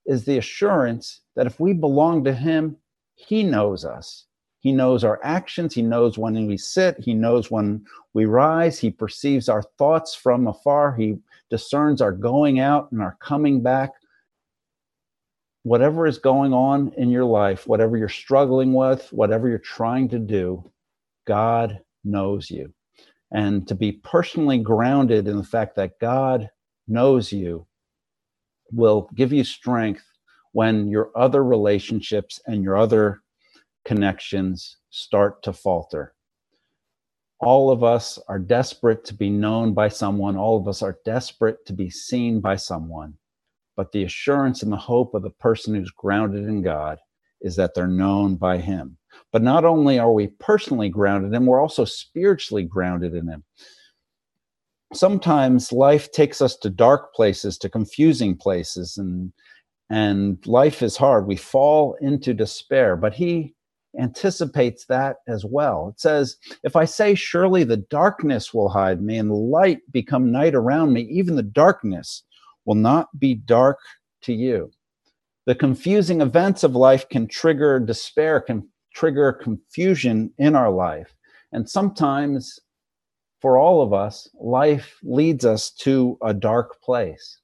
is 0.07 0.25
the 0.25 0.39
assurance 0.39 1.21
that 1.37 1.47
if 1.47 1.61
we 1.61 1.75
belong 1.75 2.25
to 2.25 2.33
Him, 2.33 2.79
He 3.15 3.43
knows 3.43 3.85
us. 3.85 4.25
He 4.61 4.73
knows 4.73 5.05
our 5.05 5.21
actions. 5.23 5.75
He 5.75 5.83
knows 5.83 6.17
when 6.17 6.47
we 6.47 6.57
sit. 6.57 6.99
He 6.99 7.13
knows 7.13 7.51
when 7.51 7.85
we 8.15 8.25
rise. 8.25 8.79
He 8.79 8.91
perceives 8.91 9.49
our 9.49 9.63
thoughts 9.79 10.15
from 10.15 10.47
afar. 10.47 10.95
He 10.95 11.19
discerns 11.51 12.01
our 12.01 12.13
going 12.13 12.61
out 12.61 12.91
and 12.93 13.03
our 13.03 13.17
coming 13.21 13.63
back. 13.63 13.93
Whatever 15.65 16.07
is 16.07 16.19
going 16.19 16.53
on 16.55 16.93
in 16.97 17.11
your 17.11 17.25
life, 17.27 17.67
whatever 17.67 17.97
you're 17.97 18.09
struggling 18.09 18.73
with, 18.75 19.09
whatever 19.13 19.49
you're 19.49 19.59
trying 19.59 20.09
to 20.11 20.19
do, 20.19 20.71
God 21.27 21.81
knows 22.05 22.51
you. 22.51 22.73
and 23.33 23.69
to 23.69 23.75
be 23.75 23.93
personally 23.93 24.59
grounded 24.59 25.29
in 25.29 25.37
the 25.37 25.45
fact 25.45 25.77
that 25.77 25.99
God 26.01 26.51
knows 26.89 27.33
you 27.33 27.67
will 28.73 29.11
give 29.15 29.33
you 29.33 29.45
strength 29.45 30.05
when 30.53 30.89
your 30.89 31.11
other 31.17 31.45
relationships 31.45 32.41
and 32.47 32.65
your 32.65 32.77
other 32.77 33.21
connections 33.85 34.79
start 34.91 35.43
to 35.45 35.53
falter. 35.53 36.15
All 37.41 37.71
of 37.71 37.85
us 37.85 38.19
are 38.29 38.39
desperate 38.39 39.05
to 39.07 39.15
be 39.15 39.31
known 39.31 39.75
by 39.75 39.89
someone. 39.89 40.37
All 40.37 40.59
of 40.59 40.69
us 40.69 40.83
are 40.83 40.99
desperate 41.05 41.65
to 41.67 41.73
be 41.73 41.91
seen 41.91 42.41
by 42.41 42.57
someone. 42.57 43.15
But 43.81 43.93
the 43.93 44.05
assurance 44.05 44.63
and 44.63 44.71
the 44.71 44.77
hope 44.77 45.15
of 45.15 45.23
the 45.23 45.31
person 45.31 45.75
who's 45.75 45.91
grounded 45.91 46.47
in 46.47 46.61
God 46.61 46.99
is 47.41 47.57
that 47.57 47.73
they're 47.75 47.87
known 47.87 48.37
by 48.37 48.59
Him. 48.59 48.99
But 49.33 49.41
not 49.41 49.65
only 49.65 49.99
are 49.99 50.13
we 50.13 50.27
personally 50.39 50.91
grounded 50.91 51.29
in 51.29 51.35
Him, 51.35 51.47
we're 51.47 51.63
also 51.63 51.87
spiritually 51.87 52.63
grounded 52.63 53.15
in 53.15 53.27
Him. 53.27 53.43
Sometimes 54.93 55.73
life 55.73 56.13
takes 56.13 56.43
us 56.43 56.59
to 56.59 56.69
dark 56.69 57.15
places, 57.15 57.57
to 57.57 57.71
confusing 57.71 58.37
places, 58.37 58.99
and 58.99 59.33
and 59.89 60.47
life 60.47 60.83
is 60.83 60.99
hard. 60.99 61.27
We 61.27 61.37
fall 61.37 61.97
into 62.03 62.35
despair, 62.35 62.97
but 62.97 63.15
He 63.15 63.55
anticipates 63.99 64.85
that 64.91 65.17
as 65.27 65.47
well. 65.47 65.89
It 65.95 66.01
says, 66.01 66.37
If 66.65 66.77
I 66.77 66.85
say, 66.85 67.15
Surely 67.15 67.65
the 67.65 67.79
darkness 67.79 68.53
will 68.53 68.69
hide 68.69 69.01
me, 69.01 69.17
and 69.17 69.33
light 69.33 69.79
become 69.91 70.31
night 70.31 70.55
around 70.55 70.93
me, 70.93 71.01
even 71.11 71.37
the 71.37 71.43
darkness 71.43 72.25
will 72.65 72.75
not 72.75 73.09
be 73.19 73.35
dark 73.35 73.79
to 74.23 74.33
you. 74.33 74.71
The 75.47 75.55
confusing 75.55 76.21
events 76.21 76.63
of 76.63 76.77
life 76.77 77.09
can 77.09 77.27
trigger 77.27 77.81
despair, 77.81 78.41
can 78.41 78.69
trigger 78.95 79.33
confusion 79.33 80.33
in 80.39 80.55
our 80.55 80.71
life. 80.71 81.15
And 81.53 81.69
sometimes, 81.69 82.59
for 83.41 83.57
all 83.57 83.83
of 83.83 83.93
us, 83.93 84.29
life 84.39 84.99
leads 85.03 85.45
us 85.45 85.71
to 85.81 86.19
a 86.23 86.35
dark 86.35 86.81
place 86.83 87.41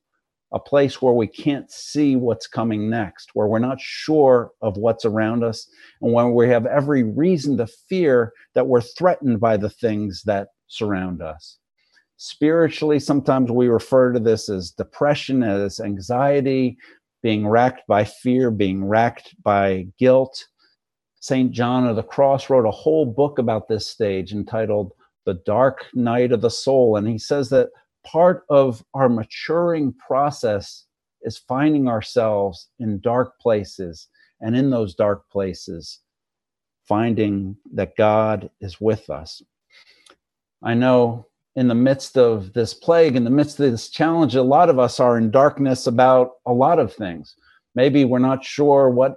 a 0.52 0.60
place 0.60 1.02
where 1.02 1.12
we 1.12 1.26
can't 1.26 1.70
see 1.70 2.16
what's 2.16 2.46
coming 2.46 2.88
next, 2.88 3.30
where 3.34 3.46
we're 3.46 3.58
not 3.58 3.80
sure 3.80 4.52
of 4.62 4.76
what's 4.76 5.04
around 5.04 5.42
us, 5.42 5.68
and 6.00 6.12
where 6.12 6.28
we 6.28 6.48
have 6.48 6.66
every 6.66 7.02
reason 7.02 7.56
to 7.56 7.66
fear 7.66 8.32
that 8.54 8.66
we're 8.66 8.80
threatened 8.80 9.40
by 9.40 9.56
the 9.56 9.70
things 9.70 10.22
that 10.24 10.48
surround 10.68 11.20
us. 11.20 11.58
Spiritually, 12.16 12.98
sometimes 12.98 13.50
we 13.50 13.68
refer 13.68 14.12
to 14.12 14.20
this 14.20 14.48
as 14.48 14.70
depression, 14.70 15.42
as 15.42 15.80
anxiety, 15.80 16.78
being 17.22 17.46
racked 17.46 17.82
by 17.86 18.04
fear, 18.04 18.50
being 18.50 18.84
racked 18.84 19.34
by 19.42 19.86
guilt. 19.98 20.46
St. 21.20 21.50
John 21.50 21.86
of 21.86 21.96
the 21.96 22.02
Cross 22.02 22.48
wrote 22.48 22.66
a 22.66 22.70
whole 22.70 23.04
book 23.04 23.38
about 23.38 23.68
this 23.68 23.86
stage 23.86 24.32
entitled 24.32 24.92
The 25.24 25.34
Dark 25.44 25.86
Night 25.94 26.32
of 26.32 26.40
the 26.40 26.50
Soul. 26.50 26.96
And 26.96 27.06
he 27.06 27.18
says 27.18 27.48
that 27.50 27.70
part 28.04 28.44
of 28.48 28.84
our 28.94 29.08
maturing 29.08 29.92
process 29.94 30.84
is 31.22 31.38
finding 31.38 31.88
ourselves 31.88 32.68
in 32.78 33.00
dark 33.00 33.38
places 33.40 34.08
and 34.40 34.56
in 34.56 34.70
those 34.70 34.94
dark 34.94 35.28
places 35.30 36.00
finding 36.86 37.56
that 37.74 37.96
God 37.96 38.48
is 38.60 38.80
with 38.80 39.10
us. 39.10 39.42
I 40.62 40.74
know 40.74 41.26
in 41.56 41.68
the 41.68 41.74
midst 41.74 42.18
of 42.18 42.52
this 42.52 42.74
plague, 42.74 43.16
in 43.16 43.24
the 43.24 43.30
midst 43.30 43.58
of 43.58 43.70
this 43.70 43.88
challenge, 43.88 44.34
a 44.34 44.42
lot 44.42 44.68
of 44.68 44.78
us 44.78 45.00
are 45.00 45.16
in 45.16 45.30
darkness 45.30 45.86
about 45.86 46.32
a 46.44 46.52
lot 46.52 46.78
of 46.78 46.92
things. 46.92 47.34
Maybe 47.74 48.04
we're 48.04 48.18
not 48.18 48.44
sure 48.44 48.90
what 48.90 49.16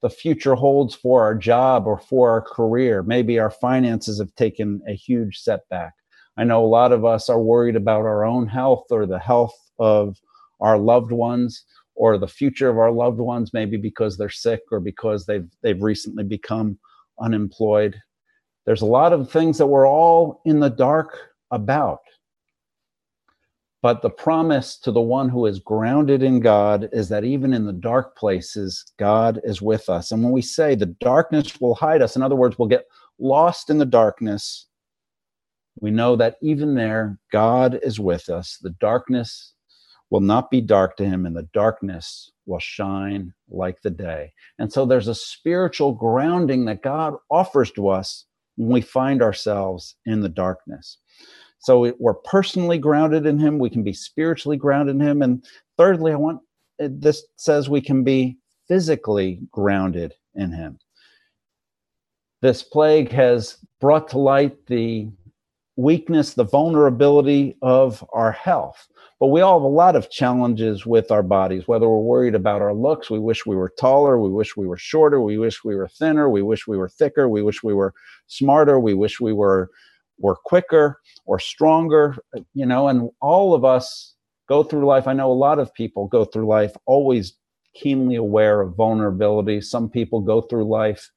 the 0.00 0.08
future 0.08 0.54
holds 0.54 0.94
for 0.94 1.22
our 1.22 1.34
job 1.34 1.86
or 1.86 1.98
for 1.98 2.30
our 2.30 2.40
career. 2.40 3.02
Maybe 3.02 3.38
our 3.38 3.50
finances 3.50 4.20
have 4.20 4.34
taken 4.36 4.80
a 4.88 4.94
huge 4.94 5.38
setback. 5.38 5.94
I 6.36 6.44
know 6.44 6.64
a 6.64 6.66
lot 6.66 6.92
of 6.92 7.04
us 7.04 7.28
are 7.28 7.42
worried 7.42 7.76
about 7.76 8.02
our 8.02 8.24
own 8.24 8.46
health 8.46 8.86
or 8.90 9.04
the 9.04 9.18
health 9.18 9.54
of 9.78 10.16
our 10.60 10.78
loved 10.78 11.10
ones 11.10 11.64
or 11.96 12.16
the 12.16 12.28
future 12.28 12.70
of 12.70 12.78
our 12.78 12.92
loved 12.92 13.18
ones, 13.18 13.52
maybe 13.52 13.76
because 13.76 14.16
they're 14.16 14.30
sick 14.30 14.62
or 14.70 14.80
because 14.80 15.26
they've 15.26 15.48
they've 15.62 15.82
recently 15.82 16.24
become 16.24 16.78
unemployed. 17.20 18.00
There's 18.64 18.82
a 18.82 18.86
lot 18.86 19.12
of 19.12 19.30
things 19.30 19.58
that 19.58 19.66
we're 19.66 19.88
all 19.88 20.40
in 20.46 20.60
the 20.60 20.70
dark 20.70 21.29
about. 21.50 22.00
But 23.82 24.02
the 24.02 24.10
promise 24.10 24.76
to 24.80 24.92
the 24.92 25.00
one 25.00 25.28
who 25.30 25.46
is 25.46 25.58
grounded 25.58 26.22
in 26.22 26.40
God 26.40 26.90
is 26.92 27.08
that 27.08 27.24
even 27.24 27.54
in 27.54 27.64
the 27.64 27.72
dark 27.72 28.16
places, 28.16 28.84
God 28.98 29.40
is 29.42 29.62
with 29.62 29.88
us. 29.88 30.12
And 30.12 30.22
when 30.22 30.32
we 30.32 30.42
say 30.42 30.74
the 30.74 30.86
darkness 30.86 31.60
will 31.60 31.74
hide 31.74 32.02
us, 32.02 32.14
in 32.14 32.22
other 32.22 32.36
words, 32.36 32.58
we'll 32.58 32.68
get 32.68 32.84
lost 33.18 33.70
in 33.70 33.78
the 33.78 33.86
darkness 33.86 34.66
we 35.80 35.90
know 35.90 36.16
that 36.16 36.36
even 36.42 36.74
there, 36.74 37.18
God 37.32 37.78
is 37.82 37.98
with 37.98 38.28
us. 38.28 38.58
The 38.60 38.74
darkness 38.80 39.54
will 40.10 40.20
not 40.20 40.50
be 40.50 40.60
dark 40.60 40.96
to 40.96 41.04
him, 41.04 41.24
and 41.24 41.36
the 41.36 41.48
darkness 41.54 42.30
will 42.46 42.58
shine 42.58 43.32
like 43.48 43.80
the 43.80 43.90
day. 43.90 44.32
And 44.58 44.72
so 44.72 44.84
there's 44.84 45.08
a 45.08 45.14
spiritual 45.14 45.92
grounding 45.92 46.64
that 46.66 46.82
God 46.82 47.14
offers 47.30 47.70
to 47.72 47.88
us 47.88 48.26
when 48.56 48.70
we 48.70 48.80
find 48.80 49.22
ourselves 49.22 49.96
in 50.04 50.20
the 50.20 50.28
darkness. 50.28 50.98
So 51.60 51.94
we're 51.98 52.14
personally 52.14 52.78
grounded 52.78 53.26
in 53.26 53.38
him, 53.38 53.58
we 53.58 53.70
can 53.70 53.82
be 53.82 53.92
spiritually 53.92 54.56
grounded 54.56 54.96
in 54.96 55.00
him. 55.00 55.22
And 55.22 55.44
thirdly, 55.76 56.12
I 56.12 56.16
want 56.16 56.40
uh, 56.82 56.88
this 56.90 57.24
says 57.36 57.68
we 57.68 57.80
can 57.80 58.02
be 58.02 58.38
physically 58.66 59.40
grounded 59.50 60.14
in 60.34 60.52
him. 60.52 60.78
This 62.40 62.62
plague 62.62 63.10
has 63.10 63.58
brought 63.80 64.08
to 64.08 64.18
light 64.18 64.66
the 64.66 65.10
weakness, 65.76 66.34
the 66.34 66.44
vulnerability 66.44 67.56
of 67.62 68.04
our 68.12 68.32
health. 68.32 68.86
But 69.18 69.28
we 69.28 69.42
all 69.42 69.58
have 69.58 69.64
a 69.64 69.68
lot 69.68 69.96
of 69.96 70.10
challenges 70.10 70.86
with 70.86 71.10
our 71.10 71.22
bodies, 71.22 71.68
whether 71.68 71.86
we're 71.86 71.98
worried 71.98 72.34
about 72.34 72.62
our 72.62 72.72
looks, 72.72 73.10
we 73.10 73.18
wish 73.18 73.44
we 73.44 73.56
were 73.56 73.72
taller, 73.78 74.18
we 74.18 74.30
wish 74.30 74.56
we 74.56 74.66
were 74.66 74.78
shorter, 74.78 75.20
we 75.20 75.36
wish 75.36 75.62
we 75.62 75.76
were 75.76 75.88
thinner, 75.88 76.30
we 76.30 76.40
wish 76.40 76.66
we 76.66 76.78
were 76.78 76.88
thicker, 76.88 77.28
we 77.28 77.42
wish 77.42 77.62
we 77.62 77.74
were 77.74 77.92
smarter, 78.28 78.80
we 78.80 78.94
wish 78.94 79.20
we 79.20 79.34
were 79.34 79.70
were 80.20 80.36
quicker 80.44 81.00
or 81.26 81.38
stronger, 81.38 82.16
you 82.54 82.66
know, 82.66 82.88
and 82.88 83.10
all 83.20 83.54
of 83.54 83.64
us 83.64 84.14
go 84.48 84.62
through 84.62 84.86
life. 84.86 85.06
I 85.06 85.12
know 85.12 85.30
a 85.30 85.32
lot 85.32 85.58
of 85.58 85.74
people 85.74 86.06
go 86.06 86.24
through 86.24 86.46
life 86.46 86.76
always 86.86 87.36
keenly 87.74 88.16
aware 88.16 88.60
of 88.60 88.76
vulnerability. 88.76 89.60
Some 89.60 89.88
people 89.88 90.20
go 90.20 90.42
through 90.42 90.68
life 90.68 91.10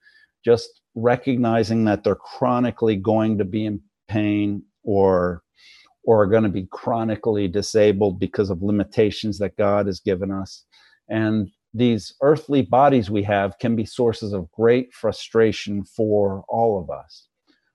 just 0.45 0.81
recognizing 0.95 1.85
that 1.85 2.03
they're 2.03 2.15
chronically 2.15 2.95
going 2.95 3.37
to 3.37 3.45
be 3.45 3.65
in 3.65 3.81
pain 4.07 4.63
or 4.83 5.41
or 6.05 6.23
are 6.23 6.27
going 6.27 6.43
to 6.43 6.49
be 6.49 6.67
chronically 6.69 7.47
disabled 7.47 8.19
because 8.19 8.49
of 8.49 8.61
limitations 8.61 9.39
that 9.39 9.55
God 9.55 9.85
has 9.85 10.01
given 10.01 10.31
us. 10.31 10.65
And 11.09 11.49
these 11.73 12.13
earthly 12.21 12.61
bodies 12.61 13.09
we 13.09 13.23
have 13.23 13.57
can 13.57 13.75
be 13.75 13.85
sources 13.85 14.33
of 14.33 14.51
great 14.51 14.93
frustration 14.93 15.85
for 15.85 16.43
all 16.49 16.77
of 16.77 16.89
us. 16.89 17.29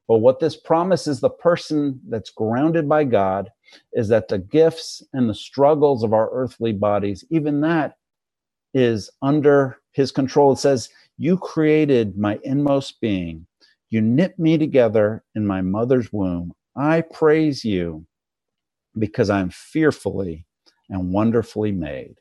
But 0.09 0.19
what 0.19 0.41
this 0.41 0.57
promises 0.57 1.21
the 1.21 1.31
person 1.31 2.01
that's 2.09 2.31
grounded 2.31 2.89
by 2.89 3.05
God 3.05 3.51
is 3.95 4.09
that 4.09 4.29
the 4.29 4.39
gifts 4.39 5.03
and 5.15 5.31
the 5.31 5.35
struggles 5.35 6.05
of 6.05 6.15
our 6.15 6.31
earthly 6.33 6.73
bodies, 6.73 7.25
even 7.31 7.63
that 7.63 7.97
is 8.75 9.11
under 9.23 9.79
his 9.93 10.13
control. 10.13 10.53
It 10.53 10.59
says, 10.59 10.89
You 11.19 11.37
created 11.39 12.17
my 12.19 12.39
inmost 12.45 13.01
being. 13.01 13.47
You 13.91 14.01
knit 14.01 14.39
me 14.39 14.59
together 14.59 15.25
in 15.35 15.47
my 15.47 15.63
mother's 15.63 16.13
womb. 16.13 16.53
I 16.77 17.01
praise 17.03 17.65
you 17.65 18.07
because 18.99 19.31
I'm 19.31 19.51
fearfully 19.51 20.47
and 20.91 21.13
wonderfully 21.13 21.73
made. 21.73 22.17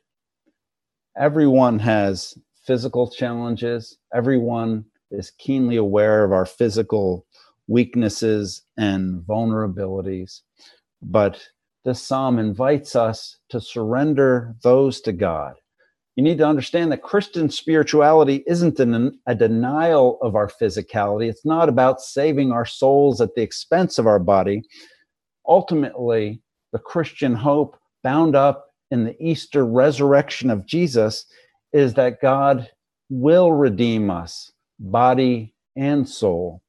Everyone 1.18 1.78
has 1.80 2.38
physical 2.66 3.10
challenges. 3.10 3.98
Everyone 4.14 4.84
is 5.10 5.32
keenly 5.38 5.76
aware 5.76 6.24
of 6.24 6.32
our 6.32 6.46
physical 6.46 7.26
weaknesses 7.68 8.62
and 8.76 9.22
vulnerabilities. 9.22 10.40
But 11.00 11.40
this 11.84 12.02
psalm 12.02 12.38
invites 12.38 12.96
us 12.96 13.36
to 13.50 13.60
surrender 13.60 14.56
those 14.62 15.00
to 15.02 15.12
God 15.12 15.54
you 16.18 16.24
need 16.24 16.38
to 16.38 16.48
understand 16.48 16.90
that 16.90 17.04
Christian 17.04 17.48
spirituality 17.48 18.42
isn't 18.48 18.80
an, 18.80 19.16
a 19.28 19.36
denial 19.36 20.18
of 20.20 20.34
our 20.34 20.48
physicality. 20.48 21.30
It's 21.30 21.44
not 21.44 21.68
about 21.68 22.00
saving 22.00 22.50
our 22.50 22.64
souls 22.64 23.20
at 23.20 23.36
the 23.36 23.42
expense 23.42 24.00
of 24.00 24.08
our 24.08 24.18
body. 24.18 24.62
Ultimately, 25.46 26.42
the 26.72 26.80
Christian 26.80 27.36
hope 27.36 27.76
bound 28.02 28.34
up 28.34 28.66
in 28.90 29.04
the 29.04 29.14
Easter 29.24 29.64
resurrection 29.64 30.50
of 30.50 30.66
Jesus 30.66 31.24
is 31.72 31.94
that 31.94 32.20
God 32.20 32.68
will 33.08 33.52
redeem 33.52 34.10
us, 34.10 34.50
body 34.80 35.54
and 35.76 36.08
soul, 36.08 36.62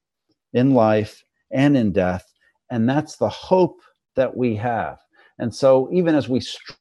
in 0.53 0.73
life 0.73 1.23
and 1.51 1.77
in 1.77 1.91
death. 1.91 2.25
And 2.71 2.87
that's 2.89 3.17
the 3.17 3.29
hope 3.29 3.79
that 4.15 4.35
we 4.37 4.55
have. 4.57 4.99
And 5.39 5.53
so, 5.55 5.89
even 5.91 6.15
as 6.15 6.29
we 6.29 6.41
str- 6.41 6.73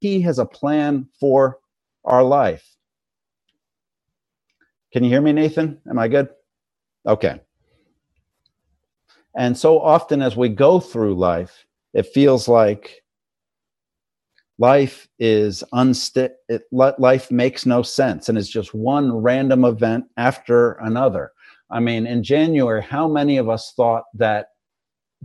He 0.00 0.22
has 0.22 0.40
a 0.40 0.46
plan 0.46 1.08
for 1.20 1.60
our 2.04 2.24
life. 2.24 2.77
Can 4.92 5.04
you 5.04 5.10
hear 5.10 5.20
me, 5.20 5.32
Nathan? 5.32 5.80
Am 5.88 5.98
I 5.98 6.08
good? 6.08 6.28
Okay. 7.06 7.40
And 9.36 9.56
so 9.56 9.80
often 9.80 10.22
as 10.22 10.36
we 10.36 10.48
go 10.48 10.80
through 10.80 11.14
life, 11.14 11.66
it 11.92 12.06
feels 12.06 12.48
like 12.48 13.02
life 14.58 15.08
is 15.18 15.62
unsti- 15.72 16.32
it, 16.48 16.62
life 16.72 17.30
makes 17.30 17.64
no 17.64 17.82
sense 17.82 18.28
and 18.28 18.36
it's 18.36 18.48
just 18.48 18.74
one 18.74 19.12
random 19.12 19.64
event 19.64 20.06
after 20.16 20.72
another. 20.80 21.32
I 21.70 21.80
mean, 21.80 22.06
in 22.06 22.22
January, 22.22 22.82
how 22.82 23.06
many 23.06 23.36
of 23.36 23.48
us 23.48 23.72
thought 23.76 24.04
that 24.14 24.48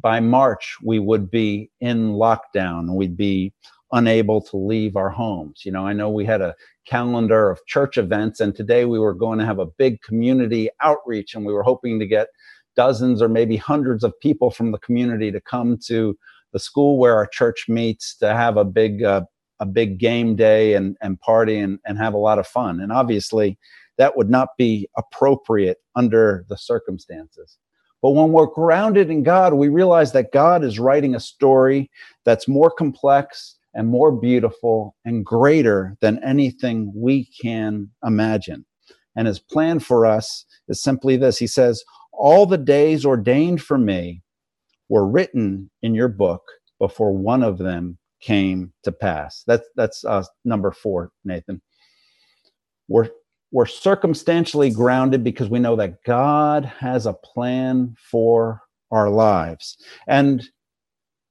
by 0.01 0.20
March 0.20 0.77
we 0.84 1.00
would 1.00 1.32
be 1.32 1.72
in 1.79 2.13
lockdown, 2.13 2.96
we'd 2.96 3.17
be 3.17 3.53
unable 3.94 4.42
to 4.42 4.58
leave 4.58 4.96
our 4.98 5.10
homes. 5.10 5.62
You 5.64 5.72
know, 5.72 5.86
I 5.86 5.94
know 5.94 6.10
we 6.10 6.26
had 6.26 6.42
a 6.42 6.56
calendar 6.86 7.50
of 7.50 7.66
church 7.68 7.98
events, 7.98 8.40
and 8.40 8.54
today 8.54 8.86
we 8.86 9.00
were 9.00 9.14
going 9.14 9.40
to 9.40 9.46
have 9.46 9.60
a 9.60 9.66
big 9.66 10.02
community 10.02 10.70
outreach, 10.82 11.36
and 11.36 11.46
we 11.46 11.54
were 11.54 11.64
hoping 11.64 12.00
to 12.00 12.08
get 12.08 12.28
dozens 12.76 13.22
or 13.22 13.30
maybe 13.30 13.56
hundreds 13.56 14.04
of 14.04 14.20
people 14.20 14.50
from 14.50 14.72
the 14.72 14.80
community 14.80 15.32
to 15.32 15.40
come 15.40 15.78
to 15.86 16.18
the 16.52 16.60
school 16.60 16.98
where 16.98 17.16
our 17.16 17.28
church 17.28 17.66
meets 17.70 18.16
to 18.18 18.34
have 18.34 18.58
a 18.58 18.66
big 18.66 19.04
uh, 19.04 19.22
a 19.60 19.66
big 19.66 20.00
game 20.00 20.36
day 20.36 20.74
and 20.74 20.98
and 21.02 21.20
party 21.22 21.58
and 21.58 21.80
and 21.86 21.98
have 21.98 22.14
a 22.14 22.18
lot 22.18 22.40
of 22.40 22.48
fun. 22.48 22.82
And 22.82 22.92
obviously, 22.92 23.58
that 23.98 24.18
would 24.18 24.30
not 24.30 24.50
be 24.58 24.90
appropriate 24.98 25.78
under 25.96 26.46
the 26.50 26.58
circumstances. 26.58 27.58
But 28.02 28.12
when 28.12 28.34
we're 28.34 28.48
grounded 28.48 29.10
in 29.10 29.24
God, 29.24 29.54
we 29.54 29.70
realize 29.70 30.12
that 30.12 30.34
God 30.34 30.64
is 30.64 30.78
writing 30.78 31.16
a 31.16 31.20
story 31.20 31.90
that's 32.26 32.50
more 32.50 32.70
complex 32.70 33.56
and 33.74 33.88
more 33.88 34.12
beautiful 34.12 34.96
and 35.06 35.25
greater 35.25 35.96
than 36.01 36.24
anything 36.24 36.92
we 36.96 37.25
can 37.42 37.89
imagine. 38.03 38.65
And 39.15 39.27
his 39.27 39.39
plan 39.39 39.80
for 39.80 40.06
us 40.06 40.46
is 40.68 40.82
simply 40.82 41.18
this 41.18 41.38
He 41.38 41.48
says, 41.48 41.84
All 42.12 42.46
the 42.46 42.58
days 42.58 43.06
ordained 43.06 43.62
for 43.62 43.77
me 43.77 44.22
were 44.89 45.08
written 45.08 45.70
in 45.82 45.96
your 45.96 46.08
book 46.08 46.44
before 46.80 47.15
one 47.15 47.44
of 47.44 47.58
them 47.58 47.98
came 48.22 48.74
to 48.84 48.92
pass. 48.92 49.44
That's, 49.48 49.68
that's 49.75 50.03
uh, 50.06 50.24
number 50.46 50.72
four, 50.72 51.12
Nathan. 51.25 51.62
We're, 52.88 53.10
we're 53.51 53.65
circumstantially 53.65 54.72
grounded 54.72 55.24
because 55.24 55.50
we 55.50 55.60
know 55.60 55.75
that 55.75 56.03
God 56.06 56.65
has 56.65 57.06
a 57.06 57.13
plan 57.13 57.96
for 58.12 58.62
our 58.92 59.10
lives. 59.10 59.77
And 60.08 60.44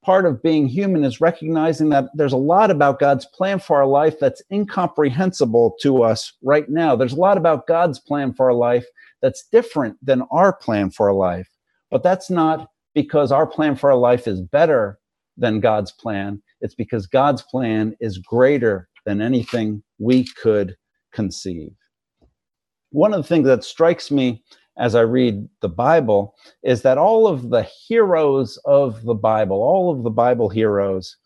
part 0.02 0.26
of 0.26 0.42
being 0.42 0.66
human 0.66 1.04
is 1.04 1.20
recognizing 1.20 1.88
that 1.90 2.06
there's 2.14 2.32
a 2.32 2.36
lot 2.36 2.70
about 2.70 2.98
God's 2.98 3.24
plan 3.26 3.58
for 3.58 3.76
our 3.76 3.86
life 3.86 4.18
that's 4.20 4.42
incomprehensible 4.50 5.76
to 5.80 6.02
us 6.02 6.32
right 6.42 6.68
now. 6.68 6.96
There's 6.96 7.12
a 7.12 7.20
lot 7.20 7.36
about 7.36 7.66
God's 7.66 8.00
plan 8.00 8.34
for 8.34 8.46
our 8.46 8.54
life 8.54 8.84
that's 9.20 9.46
different 9.52 9.96
than 10.04 10.22
our 10.30 10.52
plan 10.52 10.90
for 10.90 11.08
our 11.08 11.14
life. 11.14 11.48
But 11.90 12.02
that's 12.02 12.30
not 12.30 12.68
because 12.94 13.32
our 13.32 13.46
plan 13.46 13.76
for 13.76 13.90
our 13.90 13.96
life 13.96 14.26
is 14.26 14.40
better 14.40 14.98
than 15.36 15.60
God's 15.60 15.92
plan. 15.92 16.42
It's 16.60 16.74
because 16.74 17.06
God's 17.06 17.42
plan 17.42 17.96
is 18.00 18.18
greater 18.18 18.88
than 19.04 19.22
anything 19.22 19.82
we 19.98 20.26
could 20.42 20.76
conceive. 21.12 21.72
One 22.90 23.14
of 23.14 23.22
the 23.22 23.28
things 23.28 23.46
that 23.46 23.64
strikes 23.64 24.10
me 24.10 24.42
as 24.78 24.94
I 24.94 25.02
read 25.02 25.48
the 25.60 25.68
Bible 25.68 26.34
is 26.62 26.82
that 26.82 26.98
all 26.98 27.26
of 27.26 27.50
the 27.50 27.62
heroes 27.62 28.58
of 28.64 29.02
the 29.02 29.14
Bible, 29.14 29.62
all 29.62 29.90
of 29.90 30.02
the 30.02 30.10
Bible 30.10 30.48
heroes, 30.48 31.16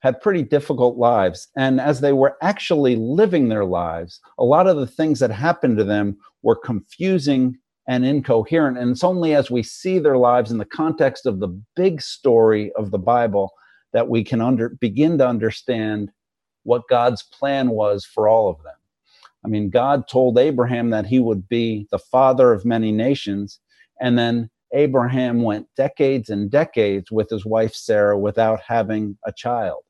had 0.00 0.20
pretty 0.20 0.42
difficult 0.42 0.96
lives. 0.96 1.48
And 1.56 1.80
as 1.80 2.00
they 2.00 2.12
were 2.12 2.36
actually 2.42 2.96
living 2.96 3.48
their 3.48 3.64
lives, 3.64 4.20
a 4.38 4.44
lot 4.44 4.66
of 4.66 4.76
the 4.76 4.86
things 4.86 5.18
that 5.20 5.30
happened 5.30 5.78
to 5.78 5.84
them 5.84 6.16
were 6.42 6.56
confusing 6.56 7.56
and 7.88 8.04
incoherent. 8.04 8.78
And 8.78 8.90
it's 8.90 9.04
only 9.04 9.34
as 9.34 9.50
we 9.50 9.62
see 9.62 9.98
their 9.98 10.18
lives 10.18 10.50
in 10.50 10.58
the 10.58 10.64
context 10.64 11.26
of 11.26 11.40
the 11.40 11.48
big 11.74 12.02
story 12.02 12.72
of 12.76 12.90
the 12.90 12.98
Bible 12.98 13.52
that 13.92 14.08
we 14.08 14.22
can 14.22 14.40
under, 14.40 14.70
begin 14.80 15.18
to 15.18 15.26
understand 15.26 16.10
what 16.64 16.88
God's 16.88 17.22
plan 17.22 17.70
was 17.70 18.04
for 18.04 18.28
all 18.28 18.48
of 18.48 18.62
them. 18.62 18.75
I 19.46 19.48
mean, 19.48 19.70
God 19.70 20.08
told 20.08 20.38
Abraham 20.38 20.90
that 20.90 21.06
he 21.06 21.20
would 21.20 21.48
be 21.48 21.86
the 21.92 22.00
father 22.00 22.52
of 22.52 22.64
many 22.64 22.90
nations. 22.90 23.60
And 24.00 24.18
then 24.18 24.50
Abraham 24.72 25.42
went 25.42 25.68
decades 25.76 26.30
and 26.30 26.50
decades 26.50 27.12
with 27.12 27.30
his 27.30 27.46
wife 27.46 27.72
Sarah 27.72 28.18
without 28.18 28.60
having 28.60 29.16
a 29.24 29.30
child. 29.30 29.84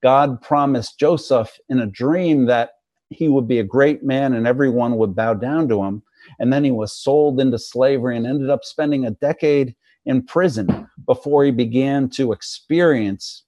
God 0.00 0.40
promised 0.40 1.00
Joseph 1.00 1.58
in 1.68 1.80
a 1.80 1.86
dream 1.86 2.46
that 2.46 2.70
he 3.08 3.28
would 3.28 3.48
be 3.48 3.58
a 3.58 3.64
great 3.64 4.04
man 4.04 4.32
and 4.32 4.46
everyone 4.46 4.96
would 4.96 5.16
bow 5.16 5.34
down 5.34 5.68
to 5.70 5.82
him. 5.82 6.04
And 6.38 6.52
then 6.52 6.62
he 6.62 6.70
was 6.70 6.92
sold 6.92 7.40
into 7.40 7.58
slavery 7.58 8.16
and 8.16 8.28
ended 8.28 8.48
up 8.48 8.62
spending 8.62 9.04
a 9.04 9.10
decade 9.10 9.74
in 10.06 10.22
prison 10.22 10.88
before 11.04 11.44
he 11.44 11.50
began 11.50 12.08
to 12.10 12.30
experience 12.30 13.42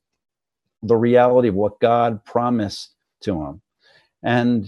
the 0.83 0.97
reality 0.97 1.47
of 1.47 1.55
what 1.55 1.79
God 1.79 2.25
promised 2.25 2.97
to 3.21 3.41
him. 3.41 3.63
And 4.25 4.67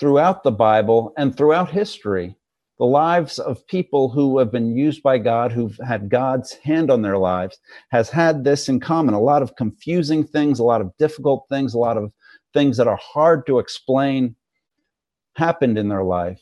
throughout 0.00 0.42
the 0.42 0.50
Bible 0.50 1.12
and 1.18 1.36
throughout 1.36 1.70
history, 1.70 2.34
the 2.78 2.86
lives 2.86 3.38
of 3.38 3.66
people 3.66 4.08
who 4.08 4.38
have 4.38 4.50
been 4.50 4.74
used 4.74 5.02
by 5.02 5.18
God, 5.18 5.52
who've 5.52 5.78
had 5.86 6.08
God's 6.08 6.54
hand 6.54 6.90
on 6.90 7.02
their 7.02 7.18
lives, 7.18 7.58
has 7.90 8.08
had 8.08 8.42
this 8.42 8.70
in 8.70 8.80
common 8.80 9.12
a 9.12 9.20
lot 9.20 9.42
of 9.42 9.54
confusing 9.56 10.26
things, 10.26 10.58
a 10.58 10.64
lot 10.64 10.80
of 10.80 10.96
difficult 10.96 11.44
things, 11.50 11.74
a 11.74 11.78
lot 11.78 11.98
of 11.98 12.14
things 12.54 12.78
that 12.78 12.88
are 12.88 12.96
hard 12.96 13.44
to 13.46 13.58
explain 13.58 14.34
happened 15.36 15.76
in 15.76 15.88
their 15.88 16.04
life. 16.04 16.40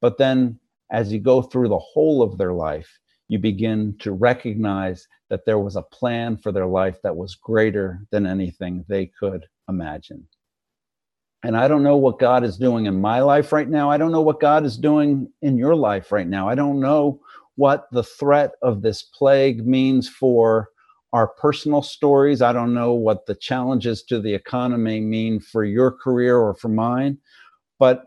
But 0.00 0.16
then 0.16 0.60
as 0.92 1.12
you 1.12 1.18
go 1.18 1.42
through 1.42 1.68
the 1.68 1.78
whole 1.78 2.22
of 2.22 2.38
their 2.38 2.52
life, 2.52 3.00
you 3.26 3.40
begin 3.40 3.96
to 3.98 4.12
recognize 4.12 5.08
that 5.28 5.44
there 5.44 5.58
was 5.58 5.74
a 5.74 5.82
plan 5.82 6.36
for 6.36 6.52
their 6.52 6.66
life 6.66 6.98
that 7.02 7.16
was 7.16 7.34
greater 7.34 8.00
than 8.10 8.26
anything 8.26 8.84
they 8.88 9.06
could 9.06 9.46
imagine. 9.68 10.26
And 11.42 11.56
I 11.56 11.68
don't 11.68 11.82
know 11.82 11.96
what 11.96 12.18
God 12.18 12.44
is 12.44 12.58
doing 12.58 12.86
in 12.86 13.00
my 13.00 13.20
life 13.20 13.52
right 13.52 13.68
now. 13.68 13.90
I 13.90 13.96
don't 13.96 14.12
know 14.12 14.20
what 14.20 14.40
God 14.40 14.64
is 14.64 14.76
doing 14.76 15.28
in 15.40 15.56
your 15.56 15.74
life 15.74 16.12
right 16.12 16.28
now. 16.28 16.48
I 16.48 16.54
don't 16.54 16.80
know 16.80 17.20
what 17.56 17.86
the 17.92 18.02
threat 18.02 18.52
of 18.62 18.82
this 18.82 19.02
plague 19.02 19.66
means 19.66 20.08
for 20.08 20.68
our 21.12 21.28
personal 21.28 21.82
stories. 21.82 22.42
I 22.42 22.52
don't 22.52 22.74
know 22.74 22.92
what 22.92 23.26
the 23.26 23.34
challenges 23.34 24.02
to 24.04 24.20
the 24.20 24.34
economy 24.34 25.00
mean 25.00 25.40
for 25.40 25.64
your 25.64 25.90
career 25.90 26.36
or 26.36 26.54
for 26.54 26.68
mine. 26.68 27.18
But 27.78 28.04